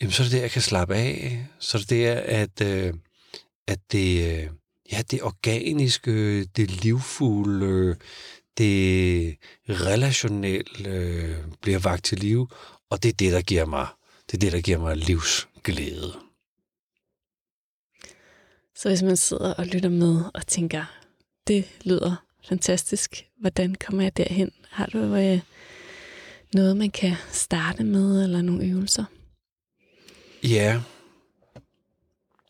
Jamen, 0.01 0.11
så 0.11 0.23
er 0.23 0.25
det 0.25 0.31
det, 0.31 0.41
jeg 0.41 0.51
kan 0.51 0.61
slappe 0.61 0.95
af. 0.95 1.47
Så 1.59 1.77
er 1.77 1.79
det 1.79 1.89
det, 1.89 2.05
at, 2.07 2.61
øh, 2.61 2.93
at 3.67 3.79
det, 3.91 4.33
øh, 4.33 4.49
ja, 4.91 5.01
det 5.11 5.23
organiske, 5.23 6.45
det 6.45 6.83
livfulde, 6.83 7.95
det 8.57 9.37
relationelle 9.69 10.89
øh, 10.89 11.37
bliver 11.61 11.79
vagt 11.79 12.03
til 12.03 12.19
liv, 12.19 12.47
og 12.89 13.03
det 13.03 13.09
er 13.09 13.13
det, 13.13 13.31
der 13.31 13.41
giver 13.41 13.65
mig, 13.65 13.87
det 14.27 14.33
er 14.33 14.39
det, 14.39 14.51
der 14.51 14.61
giver 14.61 14.79
mig 14.79 14.97
livsglæde. 14.97 16.13
Så 18.75 18.89
hvis 18.89 19.03
man 19.03 19.17
sidder 19.17 19.53
og 19.53 19.65
lytter 19.65 19.89
med 19.89 20.21
og 20.33 20.47
tænker, 20.47 20.85
det 21.47 21.65
lyder 21.83 22.25
fantastisk, 22.47 23.25
hvordan 23.39 23.75
kommer 23.75 24.03
jeg 24.03 24.17
derhen? 24.17 24.51
Har 24.69 24.85
du 24.85 24.97
øh, 24.97 25.39
noget, 26.53 26.77
man 26.77 26.91
kan 26.91 27.15
starte 27.31 27.83
med, 27.83 28.23
eller 28.23 28.41
nogle 28.41 28.65
øvelser? 28.65 29.05
Ja. 30.43 30.81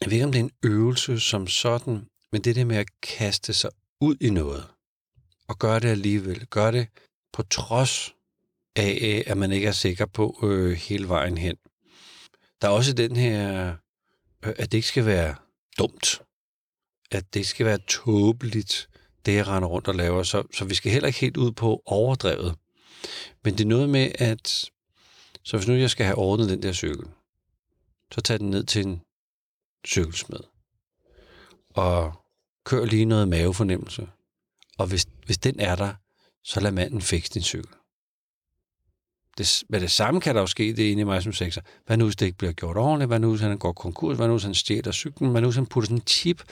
Jeg 0.01 0.05
ved 0.05 0.13
ikke, 0.13 0.25
om 0.25 0.31
det 0.31 0.39
er 0.39 0.43
en 0.43 0.51
øvelse 0.63 1.19
som 1.19 1.47
sådan, 1.47 2.07
men 2.31 2.41
det 2.41 2.55
der 2.55 2.65
med 2.65 2.75
at 2.75 2.87
kaste 3.01 3.53
sig 3.53 3.69
ud 4.01 4.15
i 4.21 4.29
noget, 4.29 4.67
og 5.47 5.59
gøre 5.59 5.79
det 5.79 5.87
alligevel, 5.87 6.45
gøre 6.45 6.71
det 6.71 6.87
på 7.33 7.43
trods 7.43 8.15
af, 8.75 9.23
at 9.27 9.37
man 9.37 9.51
ikke 9.51 9.67
er 9.67 9.71
sikker 9.71 10.05
på 10.05 10.39
øh, 10.43 10.71
hele 10.71 11.09
vejen 11.09 11.37
hen. 11.37 11.55
Der 12.61 12.67
er 12.67 12.71
også 12.71 12.93
den 12.93 13.15
her, 13.15 13.67
øh, 14.45 14.53
at 14.57 14.71
det 14.71 14.77
ikke 14.77 14.87
skal 14.87 15.05
være 15.05 15.35
dumt, 15.77 16.21
at 17.11 17.33
det 17.33 17.39
ikke 17.39 17.49
skal 17.49 17.65
være 17.65 17.79
tåbeligt, 17.87 18.89
det 19.25 19.33
jeg 19.33 19.47
render 19.47 19.69
rundt 19.69 19.87
og 19.87 19.95
laver, 19.95 20.23
så, 20.23 20.43
så 20.53 20.65
vi 20.65 20.75
skal 20.75 20.91
heller 20.91 21.07
ikke 21.07 21.19
helt 21.19 21.37
ud 21.37 21.51
på 21.51 21.83
overdrevet. 21.85 22.55
Men 23.43 23.53
det 23.53 23.63
er 23.63 23.67
noget 23.67 23.89
med, 23.89 24.11
at 24.15 24.69
så 25.43 25.57
hvis 25.57 25.67
nu 25.67 25.75
jeg 25.75 25.89
skal 25.89 26.05
have 26.05 26.17
ordnet 26.17 26.49
den 26.49 26.63
der 26.63 26.73
cykel, 26.73 27.05
så 28.13 28.21
tag 28.21 28.39
den 28.39 28.49
ned 28.49 28.63
til 28.63 28.85
en 28.85 29.01
cykelsmed. 29.87 30.39
Og 31.69 32.13
kør 32.65 32.85
lige 32.85 33.05
noget 33.05 33.27
mavefornemmelse. 33.27 34.07
Og 34.77 34.87
hvis, 34.87 35.07
hvis 35.25 35.37
den 35.37 35.59
er 35.59 35.75
der, 35.75 35.93
så 36.43 36.59
lad 36.59 36.71
manden 36.71 37.01
fikse 37.01 37.33
din 37.33 37.41
cykel. 37.41 37.73
Det, 39.37 39.63
med 39.69 39.81
det 39.81 39.91
samme 39.91 40.21
kan 40.21 40.35
der 40.35 40.41
jo 40.41 40.47
ske 40.47 40.73
det 40.73 40.83
inde 40.83 41.01
i 41.01 41.03
mig 41.03 41.23
som 41.23 41.33
sekser. 41.33 41.61
Hvad 41.85 41.97
nu, 41.97 42.05
hvis 42.05 42.15
det 42.15 42.25
ikke 42.25 42.37
bliver 42.37 42.53
gjort 42.53 42.77
ordentligt? 42.77 43.09
Hvad 43.09 43.19
nu, 43.19 43.29
hvis 43.29 43.41
han 43.41 43.57
går 43.57 43.73
konkurs? 43.73 44.17
Hvad 44.17 44.27
nu, 44.27 44.33
hvis 44.33 44.43
han 44.43 44.53
stjæler 44.53 44.91
cyklen? 44.91 45.31
Hvad 45.31 45.41
nu, 45.41 45.47
hvis 45.47 45.55
han 45.55 45.65
putter 45.65 45.85
sådan 45.85 45.97
en 45.97 46.07
chip 46.07 46.43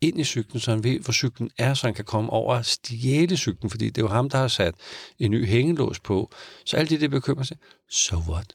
ind 0.00 0.20
i 0.20 0.24
cyklen, 0.24 0.60
så 0.60 0.70
han 0.70 0.84
ved, 0.84 1.00
hvor 1.00 1.12
cyklen 1.12 1.50
er, 1.58 1.74
så 1.74 1.86
han 1.86 1.94
kan 1.94 2.04
komme 2.04 2.30
over 2.30 2.56
og 2.56 2.64
stjæle 2.64 3.36
cyklen? 3.36 3.70
Fordi 3.70 3.86
det 3.86 3.98
er 3.98 4.02
jo 4.02 4.08
ham, 4.08 4.30
der 4.30 4.38
har 4.38 4.48
sat 4.48 4.74
en 5.18 5.30
ny 5.30 5.46
hængelås 5.46 6.00
på. 6.00 6.30
Så 6.64 6.76
alt 6.76 6.90
det, 6.90 7.00
det 7.00 7.10
bekymrer 7.10 7.44
sig. 7.44 7.56
So 7.90 8.16
what? 8.16 8.54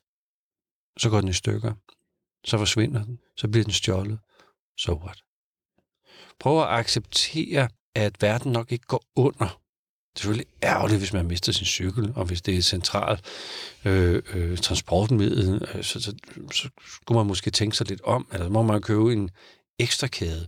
Så 0.98 1.10
går 1.10 1.20
den 1.20 1.30
i 1.30 1.34
stykker. 1.34 1.74
Så 2.46 2.58
forsvinder 2.58 3.04
den. 3.04 3.20
Så 3.38 3.48
bliver 3.48 3.64
den 3.64 3.74
stjålet. 3.74 4.20
So 4.78 4.94
what? 4.94 5.24
Prøv 6.40 6.62
at 6.62 6.68
acceptere, 6.68 7.70
at 7.96 8.22
verden 8.22 8.52
nok 8.52 8.72
ikke 8.72 8.86
går 8.88 9.04
under. 9.16 9.62
Det 10.16 10.20
er 10.20 10.24
selvfølgelig 10.24 10.48
ærgerligt, 10.64 11.00
hvis 11.00 11.14
man 11.14 11.26
mister 11.26 11.52
sin 11.52 11.66
cykel, 11.66 12.14
og 12.16 12.26
hvis 12.26 12.42
det 12.42 12.54
er 12.54 12.58
et 12.58 12.66
centralt 12.66 13.26
øh, 13.86 14.24
øh, 14.34 14.58
transportmiddel, 14.58 15.68
øh, 15.76 15.84
så, 15.84 16.02
så, 16.02 16.16
så 16.52 16.70
skulle 16.86 17.18
man 17.18 17.26
måske 17.26 17.52
tænke 17.52 17.78
sig 17.78 17.88
lidt 17.90 18.02
om, 18.02 18.28
eller 18.32 18.46
så 18.46 18.50
må 18.50 18.62
man 18.62 18.82
købe 18.82 19.14
en 19.14 19.30
ekstra 19.80 20.08
kæde. 20.08 20.48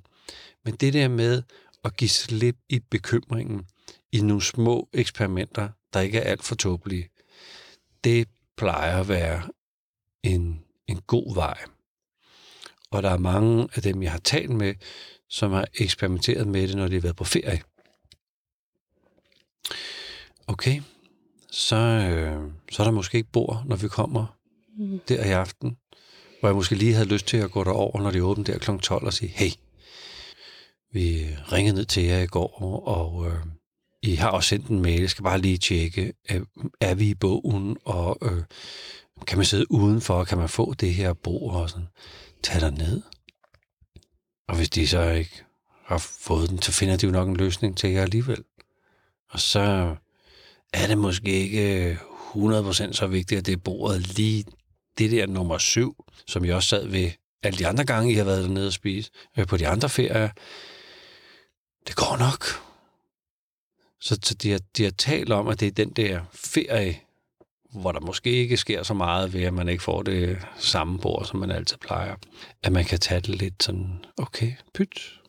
Men 0.66 0.76
det 0.76 0.94
der 0.94 1.08
med 1.08 1.44
at 1.84 1.98
give 1.98 2.10
slip 2.10 2.58
i 2.70 2.80
bekymringen 2.80 3.66
i 4.12 4.22
nogle 4.22 4.42
små 4.42 4.90
eksperimenter, 4.94 5.70
der 5.94 6.00
ikke 6.00 6.18
er 6.18 6.32
alt 6.32 6.44
for 6.44 6.56
tåbelige, 6.56 7.10
det 8.04 8.28
plejer 8.58 9.00
at 9.00 9.08
være 9.08 9.50
en, 10.24 10.64
en 10.88 11.02
god 11.08 11.36
vej. 11.36 11.58
Og 12.92 13.04
der 13.04 13.10
er 13.10 13.18
mange 13.18 13.68
af 13.76 13.82
dem, 13.82 14.04
jeg 14.04 14.12
har 14.12 14.20
talt 14.20 14.50
med, 14.50 14.74
som 15.30 15.52
har 15.52 15.68
eksperimenteret 15.80 16.48
med 16.48 16.68
det, 16.68 16.76
når 16.76 16.88
de 16.88 16.94
har 16.94 17.02
været 17.02 17.16
på 17.16 17.24
ferie. 17.24 17.62
Okay, 20.48 20.82
så, 21.52 21.76
øh, 21.76 22.52
så 22.72 22.84
er 22.84 22.88
der 22.88 22.92
måske 22.92 23.18
ikke 23.18 23.32
bord, 23.32 23.64
når 23.66 23.76
vi 23.76 23.88
kommer 23.88 24.26
mm. 24.78 25.00
der 25.08 25.26
i 25.26 25.32
aften, 25.32 25.78
hvor 26.40 26.50
jeg 26.50 26.56
måske 26.56 26.76
lige 26.76 26.94
havde 26.94 27.08
lyst 27.08 27.28
til 27.28 27.38
at 27.38 27.52
gå 27.52 27.64
derover, 27.64 28.02
når 28.02 28.12
de 28.12 28.24
åbner 28.24 28.44
der 28.44 28.58
kl. 28.58 28.78
12 28.78 29.06
og 29.06 29.14
sige, 29.14 29.30
hey, 29.30 29.52
vi 30.92 31.28
ringede 31.52 31.76
ned 31.76 31.86
til 31.86 32.04
jer 32.04 32.20
i 32.20 32.28
går, 32.28 32.62
og 32.88 33.28
øh, 33.28 33.40
I 34.02 34.16
har 34.16 34.30
også 34.30 34.50
sendt 34.50 34.68
en 34.68 34.82
mail, 34.82 35.00
jeg 35.00 35.10
skal 35.10 35.24
bare 35.24 35.42
lige 35.42 35.58
tjekke, 35.58 36.14
er, 36.30 36.40
er 36.82 36.96
vi 36.96 37.10
i 37.10 37.16
bogen, 37.16 37.78
og 37.86 38.18
øh, 38.22 38.44
kan 39.28 39.38
man 39.38 39.46
sidde 39.46 39.72
udenfor, 39.72 40.24
kan 40.24 40.38
man 40.38 40.50
få 40.50 40.74
det 40.74 40.94
her 40.94 41.14
bord 41.14 41.56
og 41.56 41.70
sådan. 41.70 41.88
Tag 42.48 42.62
dig 42.62 42.72
ned. 42.72 43.02
Og 44.48 44.56
hvis 44.58 44.70
de 44.70 44.88
så 44.88 45.10
ikke 45.12 45.44
har 45.86 45.98
fået 45.98 46.50
den, 46.50 46.62
så 46.62 46.72
finder 46.72 46.98
de 46.98 47.06
jo 47.06 47.12
nok 47.12 47.28
en 47.28 47.38
løsning 47.38 47.78
til 47.78 47.90
jer 47.90 48.02
alligevel. 48.02 48.44
Og 49.30 49.40
så 49.40 49.96
er 50.74 50.88
det 50.88 50.98
måske 50.98 51.32
ikke 51.32 52.00
100% 52.36 52.94
så 52.94 53.08
vigtigt, 53.08 53.40
at 53.40 53.46
det 53.46 53.52
er 53.52 53.58
bordet 53.58 54.18
lige 54.18 54.46
det 54.98 55.12
der 55.12 55.26
nummer 55.26 55.58
syv, 55.58 56.06
som 56.28 56.46
jeg 56.46 56.56
også 56.56 56.70
sad 56.70 56.88
ved 56.88 57.12
alle 57.44 57.60
de 57.60 57.68
andre 57.68 57.86
gange, 57.86 58.12
I 58.12 58.16
har 58.16 58.24
været 58.24 58.44
dernede 58.44 58.68
og 58.68 58.74
spise, 58.74 59.12
øh, 59.38 59.48
på 59.48 59.58
de 59.58 59.68
andre 59.68 59.90
ferier. 59.90 60.30
Det 61.88 61.96
går 61.96 62.18
nok. 62.18 62.46
Så, 64.02 64.20
så 64.24 64.34
de, 64.34 64.52
har, 64.52 64.60
de 64.78 64.84
har 64.84 64.92
talt 64.92 65.32
om, 65.32 65.48
at 65.48 65.60
det 65.60 65.68
er 65.68 65.72
den 65.72 65.90
der 65.90 66.22
ferie, 66.34 67.00
hvor 67.74 67.92
der 67.92 68.00
måske 68.00 68.30
ikke 68.32 68.58
sker 68.58 68.84
så 68.84 68.94
meget 68.94 69.34
ved, 69.34 69.42
at 69.44 69.54
man 69.54 69.70
ikke 69.70 69.84
får 69.84 70.02
det 70.02 70.38
samme 70.58 71.00
bord, 71.00 71.26
som 71.26 71.40
man 71.40 71.52
altid 71.52 71.78
plejer. 71.78 72.16
At 72.64 72.72
man 72.72 72.86
kan 72.86 73.00
tage 73.00 73.22
det 73.22 73.30
lidt 73.30 73.64
sådan, 73.64 74.06
okay, 74.18 74.52
pyt. 74.74 75.20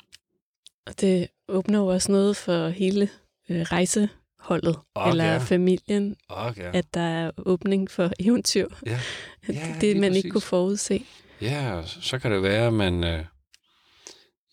Og 0.86 1.00
det 1.00 1.28
åbner 1.48 1.78
jo 1.78 1.86
også 1.86 2.12
noget 2.12 2.36
for 2.36 2.68
hele 2.68 3.08
øh, 3.48 3.60
rejseholdet, 3.60 4.78
okay. 4.94 5.10
eller 5.10 5.38
familien, 5.38 6.16
Okay. 6.28 6.70
at 6.74 6.94
der 6.94 7.00
er 7.00 7.30
åbning 7.36 7.90
for 7.90 8.10
eventyr. 8.20 8.68
Ja. 8.86 9.00
Ja, 9.48 9.74
det, 9.80 9.96
man 9.96 10.14
ikke 10.14 10.20
præcis. 10.26 10.32
kunne 10.32 10.40
forudse. 10.40 11.04
Ja, 11.40 11.82
så 11.86 12.18
kan 12.18 12.32
det 12.32 12.42
være, 12.42 12.66
at 12.66 12.72
man... 12.72 13.04
Øh, 13.04 13.24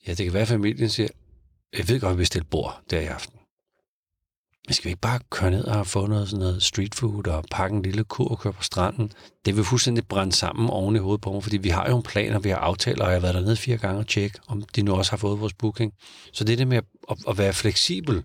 ja, 0.07 0.13
det 0.13 0.25
kan 0.25 0.33
være, 0.33 0.41
at 0.41 0.47
familien 0.47 0.89
siger, 0.89 1.09
jeg 1.77 1.89
ved 1.89 1.99
godt, 1.99 2.11
at 2.11 2.19
vi 2.19 2.25
stiller 2.25 2.47
bord 2.49 2.81
der 2.89 2.99
i 2.99 3.05
aften. 3.05 3.34
Skal 4.69 4.85
vi 4.85 4.89
ikke 4.89 5.01
bare 5.01 5.19
køre 5.29 5.51
ned 5.51 5.63
og 5.63 5.87
få 5.87 6.07
noget, 6.07 6.29
sådan 6.29 6.39
noget 6.39 6.63
street 6.63 6.95
food 6.95 7.27
og 7.27 7.45
pakke 7.51 7.75
en 7.75 7.81
lille 7.81 8.03
kur 8.03 8.27
og 8.27 8.39
køre 8.39 8.53
på 8.53 8.63
stranden? 8.63 9.11
Det 9.45 9.55
vil 9.55 9.63
fuldstændig 9.63 10.07
brænde 10.07 10.33
sammen 10.33 10.69
oven 10.69 10.95
i 10.95 10.99
hovedet 10.99 11.21
på 11.21 11.31
mig, 11.31 11.43
fordi 11.43 11.57
vi 11.57 11.69
har 11.69 11.89
jo 11.89 11.97
en 11.97 12.03
plan, 12.03 12.33
og 12.33 12.43
vi 12.43 12.49
har 12.49 12.57
aftaler, 12.57 13.05
og 13.05 13.11
jeg 13.11 13.15
har 13.15 13.21
været 13.21 13.35
dernede 13.35 13.55
fire 13.55 13.77
gange 13.77 13.99
og 13.99 14.07
tjekke, 14.07 14.39
om 14.47 14.61
de 14.61 14.81
nu 14.81 14.95
også 14.95 15.11
har 15.11 15.17
fået 15.17 15.39
vores 15.39 15.53
booking. 15.53 15.93
Så 16.33 16.43
det 16.43 16.57
der 16.57 16.65
med 16.65 16.77
at, 16.77 17.17
at, 17.27 17.37
være 17.37 17.53
fleksibel 17.53 18.23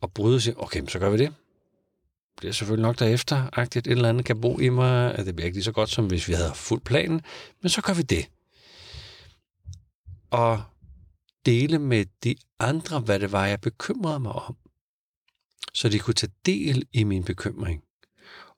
og 0.00 0.12
bryde 0.12 0.40
sig, 0.40 0.54
okay, 0.60 0.86
så 0.88 0.98
gør 0.98 1.10
vi 1.10 1.18
det. 1.18 1.28
Det 1.28 2.36
bliver 2.36 2.52
selvfølgelig 2.52 2.82
nok 2.82 2.98
derefter, 2.98 3.50
agtigt 3.52 3.86
et 3.86 3.90
eller 3.90 4.08
andet 4.08 4.24
kan 4.24 4.40
bo 4.40 4.58
i 4.58 4.68
mig, 4.68 5.14
at 5.14 5.26
det 5.26 5.36
bliver 5.36 5.46
ikke 5.46 5.56
lige 5.56 5.64
så 5.64 5.72
godt, 5.72 5.90
som 5.90 6.06
hvis 6.06 6.28
vi 6.28 6.32
havde 6.32 6.52
fuld 6.54 6.80
planen, 6.80 7.20
men 7.62 7.70
så 7.70 7.82
gør 7.82 7.92
vi 7.92 8.02
det. 8.02 8.28
Og 10.30 10.62
dele 11.46 11.78
med 11.78 12.04
de 12.24 12.34
andre, 12.58 13.00
hvad 13.00 13.18
det 13.18 13.32
var, 13.32 13.46
jeg 13.46 13.60
bekymrede 13.60 14.20
mig 14.20 14.32
om. 14.32 14.56
Så 15.74 15.88
de 15.88 15.98
kunne 15.98 16.14
tage 16.14 16.32
del 16.46 16.86
i 16.92 17.04
min 17.04 17.24
bekymring. 17.24 17.82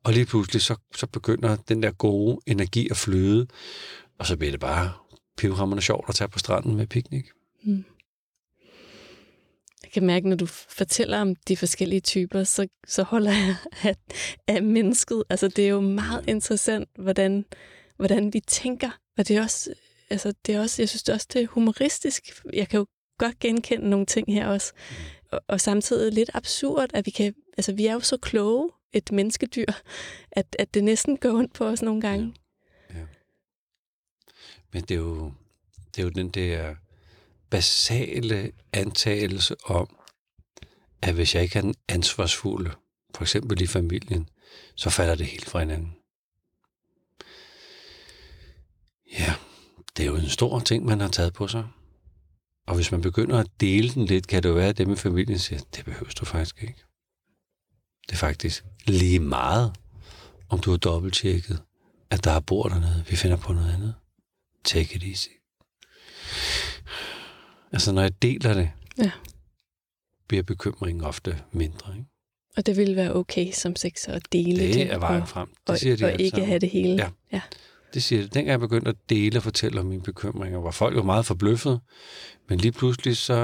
Og 0.05 0.13
lige 0.13 0.27
pludselig, 0.27 0.63
så, 0.63 0.77
så 0.95 1.07
begynder 1.07 1.57
den 1.57 1.83
der 1.83 1.91
gode 1.91 2.39
energi 2.47 2.89
at 2.91 2.97
flyde, 2.97 3.47
og 4.19 4.27
så 4.27 4.37
bliver 4.37 4.51
det 4.51 4.61
bare 4.61 4.93
pivhammerende 5.37 5.83
sjovt 5.83 6.09
at 6.09 6.15
tage 6.15 6.29
på 6.29 6.39
stranden 6.39 6.77
med 6.77 6.87
piknik. 6.87 7.25
Mm. 7.65 7.85
Jeg 9.83 9.93
kan 9.93 10.07
mærke, 10.07 10.29
når 10.29 10.37
du 10.37 10.47
fortæller 10.47 11.21
om 11.21 11.37
de 11.37 11.57
forskellige 11.57 12.01
typer, 12.01 12.45
så, 12.45 12.67
så 12.87 13.03
holder 13.03 13.31
jeg 13.31 13.57
af, 13.83 13.97
af 14.47 14.63
mennesket. 14.63 15.25
Altså, 15.31 15.49
det 15.49 15.65
er 15.65 15.69
jo 15.69 15.81
meget 15.81 16.25
interessant, 16.29 16.89
hvordan, 16.99 17.45
hvordan 17.97 18.33
vi 18.33 18.41
tænker. 18.41 18.91
Og 19.19 19.29
det 19.29 19.37
er 19.37 19.43
også, 19.43 19.75
altså, 20.11 20.33
det 20.47 20.55
er 20.55 20.61
også, 20.61 20.83
jeg 20.83 20.89
synes 20.89 21.03
det 21.03 21.15
også, 21.15 21.27
det 21.33 21.43
er 21.43 21.47
humoristisk. 21.47 22.23
Jeg 22.53 22.69
kan 22.69 22.79
jo 22.79 22.87
godt 23.19 23.39
genkende 23.39 23.89
nogle 23.89 24.07
ting 24.07 24.35
her 24.35 24.47
også. 24.47 24.73
Og, 24.73 25.20
og 25.49 25.61
samtidig 25.61 26.13
lidt 26.13 26.31
absurd, 26.35 26.91
at 26.95 27.07
vi 27.07 27.11
kan, 27.11 27.35
altså, 27.57 27.73
vi 27.73 27.87
er 27.87 27.93
jo 27.93 28.01
så 28.01 28.17
kloge, 28.17 28.71
et 28.93 29.13
menneskedyr, 29.13 29.73
at, 30.33 30.57
at 30.59 30.75
det 30.75 30.85
næsten 30.85 31.17
går 31.17 31.31
ondt 31.31 31.53
på 31.53 31.65
os 31.65 31.83
nogle 31.83 32.01
gange. 32.01 32.35
Ja. 32.91 33.05
Men 34.73 34.83
det 34.83 34.91
er 34.91 34.99
jo, 34.99 35.33
det 35.95 35.99
er 35.99 36.03
jo 36.03 36.11
den 36.11 36.31
der 36.31 36.75
basale 37.51 38.53
antagelse 38.73 39.57
om, 39.65 39.97
at 41.03 41.15
hvis 41.15 41.35
jeg 41.35 41.43
ikke 41.43 41.59
er 41.59 41.63
den 41.63 41.75
ansvarsfulde, 41.89 42.71
for 43.15 43.23
eksempel 43.23 43.61
i 43.61 43.67
familien, 43.67 44.29
så 44.75 44.91
falder 44.91 45.15
det 45.15 45.27
helt 45.27 45.45
fra 45.45 45.59
hinanden. 45.59 45.97
Ja, 49.19 49.35
det 49.97 50.03
er 50.03 50.07
jo 50.07 50.17
en 50.17 50.29
stor 50.29 50.61
ting, 50.61 50.85
man 50.85 51.01
har 51.01 51.09
taget 51.09 51.33
på 51.33 51.49
sig. 51.49 51.69
Og 52.67 52.75
hvis 52.75 52.93
man 52.93 53.01
begynder 53.01 53.39
at 53.39 53.47
dele 53.61 53.89
den 53.91 54.05
lidt, 54.05 54.27
kan 54.27 54.43
det 54.43 54.49
jo 54.49 54.55
være, 54.55 54.69
at 54.69 54.79
dem 54.79 54.93
i 54.93 54.97
familien 54.97 55.39
siger, 55.39 55.61
det 55.77 55.85
behøver 55.85 56.11
du 56.21 56.25
faktisk 56.25 56.63
ikke. 56.63 56.85
Det 58.07 58.13
er 58.13 58.17
faktisk 58.17 58.65
lige 58.87 59.19
meget, 59.21 59.73
om 60.49 60.59
du 60.61 60.71
har 60.71 60.77
dobbelttjekket, 60.79 61.63
at 62.11 62.25
der 62.25 62.31
er 62.31 62.41
bord 62.41 62.71
dernede. 62.71 63.05
Vi 63.09 63.17
finder 63.17 63.37
på 63.37 63.53
noget 63.53 63.75
andet. 63.75 63.95
Take 64.65 64.95
it 64.97 65.03
easy. 65.03 65.29
Altså, 67.73 67.93
når 67.93 68.03
jeg 68.03 68.23
deler 68.23 68.55
det, 68.55 68.71
Ja. 68.99 69.11
bliver 70.29 70.43
bekymringen 70.43 71.05
ofte 71.05 71.43
mindre. 71.53 71.97
Ikke? 71.97 72.09
Og 72.57 72.67
det 72.67 72.77
ville 72.77 72.97
være 72.97 73.15
okay 73.15 73.53
som 73.53 73.77
sexer 73.77 74.13
at 74.13 74.23
dele 74.33 74.67
det. 74.67 74.75
Det 74.75 74.93
er 74.93 74.99
vejen 74.99 75.23
og, 75.23 75.29
frem. 75.29 75.49
Det 75.49 75.59
og, 75.69 75.79
siger 75.79 75.97
de 75.97 76.05
og 76.05 76.13
ikke 76.13 76.31
sammen. 76.31 76.47
have 76.49 76.59
det 76.59 76.71
hele. 76.71 76.95
Ja. 76.95 77.09
ja. 77.33 77.41
Det 77.95 78.03
siger 78.03 78.23
det. 78.23 78.35
Dengang 78.35 78.51
jeg 78.51 78.61
begyndte 78.61 78.89
at 78.89 78.97
dele 79.11 79.39
og 79.39 79.43
fortælle 79.43 79.81
om 79.81 79.87
mine 79.87 80.03
bekymringer, 80.03 80.61
var 80.61 80.71
folk 80.71 80.97
jo 80.97 81.03
meget 81.03 81.27
forbløffet. 81.27 81.81
Men 82.49 82.59
lige 82.59 82.73
pludselig 82.73 83.17
så 83.17 83.35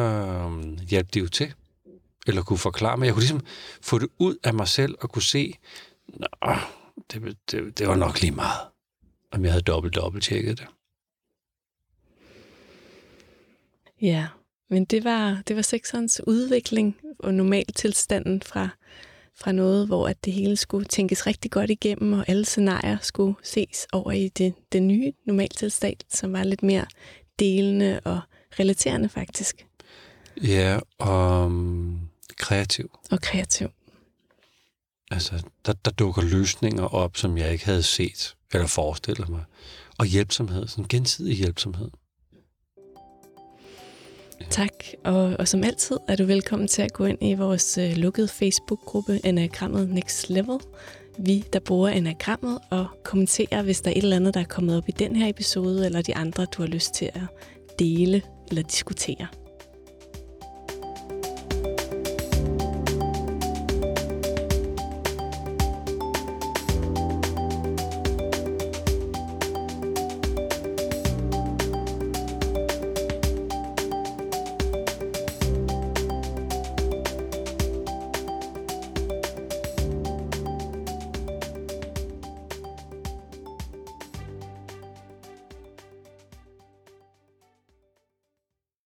um, 0.46 0.78
hjalp 0.90 1.14
det 1.14 1.20
jo 1.20 1.28
til. 1.28 1.54
Eller 2.26 2.42
kunne 2.42 2.58
forklare 2.58 2.96
mig. 2.96 3.06
Jeg 3.06 3.14
kunne 3.14 3.22
ligesom 3.22 3.46
få 3.82 3.98
det 3.98 4.08
ud 4.18 4.36
af 4.44 4.54
mig 4.54 4.68
selv 4.68 4.94
og 5.00 5.10
kunne 5.10 5.22
se, 5.22 5.54
Nå, 6.08 6.26
det, 7.12 7.36
det, 7.50 7.78
det 7.78 7.88
var 7.88 7.96
nok 7.96 8.20
lige 8.20 8.32
meget. 8.32 8.60
Om 9.32 9.44
jeg 9.44 9.52
havde 9.52 9.62
dobbelt-dobbelt 9.62 10.24
tjekket 10.24 10.58
det. 10.58 10.66
Ja, 14.00 14.26
men 14.70 14.84
det 14.84 15.04
var, 15.04 15.42
det 15.48 15.56
var 15.56 15.62
sekserens 15.62 16.20
udvikling 16.26 16.96
og 17.18 17.34
normaltilstanden 17.34 18.42
fra, 18.42 18.68
fra 19.38 19.52
noget, 19.52 19.86
hvor 19.86 20.08
at 20.08 20.24
det 20.24 20.32
hele 20.32 20.56
skulle 20.56 20.84
tænkes 20.84 21.26
rigtig 21.26 21.50
godt 21.50 21.70
igennem, 21.70 22.12
og 22.12 22.24
alle 22.28 22.44
scenarier 22.44 22.98
skulle 23.02 23.34
ses 23.42 23.86
over 23.92 24.12
i 24.12 24.28
det, 24.28 24.54
det 24.72 24.82
nye 24.82 25.12
normaltilstand, 25.26 25.96
som 26.08 26.32
var 26.32 26.44
lidt 26.44 26.62
mere 26.62 26.86
delende 27.38 28.00
og 28.04 28.20
relaterende 28.60 29.08
faktisk. 29.08 29.66
Ja, 30.42 30.78
og 30.98 31.46
um, 31.46 32.00
kreativ. 32.36 32.90
Og 33.10 33.20
kreativ. 33.20 33.68
Altså, 35.10 35.42
der, 35.66 35.72
der 35.72 35.90
dukker 35.90 36.22
løsninger 36.22 36.84
op, 36.84 37.16
som 37.16 37.38
jeg 37.38 37.52
ikke 37.52 37.64
havde 37.64 37.82
set 37.82 38.36
eller 38.52 38.66
forestillet 38.66 39.28
mig. 39.28 39.44
Og 39.98 40.06
hjælpsomhed, 40.06 40.68
sådan 40.68 40.88
gensidig 40.88 41.36
hjælpsomhed. 41.36 41.90
Tak, 44.50 44.72
og, 45.04 45.36
og 45.38 45.48
som 45.48 45.64
altid 45.64 45.96
er 46.08 46.16
du 46.16 46.24
velkommen 46.24 46.68
til 46.68 46.82
at 46.82 46.92
gå 46.92 47.04
ind 47.04 47.18
i 47.20 47.34
vores 47.34 47.78
øh, 47.78 47.96
lukkede 47.96 48.28
Facebook-gruppe 48.28 49.20
Enagrammet 49.24 49.90
Next 49.90 50.30
Level. 50.30 50.58
Vi, 51.18 51.44
der 51.52 51.58
bruger 51.58 51.88
enagrammet, 51.88 52.58
og 52.70 52.86
kommenterer, 53.04 53.62
hvis 53.62 53.80
der 53.80 53.90
er 53.90 53.94
et 53.94 54.02
eller 54.02 54.16
andet, 54.16 54.34
der 54.34 54.40
er 54.40 54.44
kommet 54.44 54.76
op 54.76 54.88
i 54.88 54.92
den 54.92 55.16
her 55.16 55.28
episode, 55.28 55.86
eller 55.86 56.02
de 56.02 56.16
andre, 56.16 56.44
du 56.44 56.62
har 56.62 56.68
lyst 56.68 56.94
til 56.94 57.10
at 57.14 57.20
dele 57.78 58.22
eller 58.50 58.62
diskutere. 58.62 59.26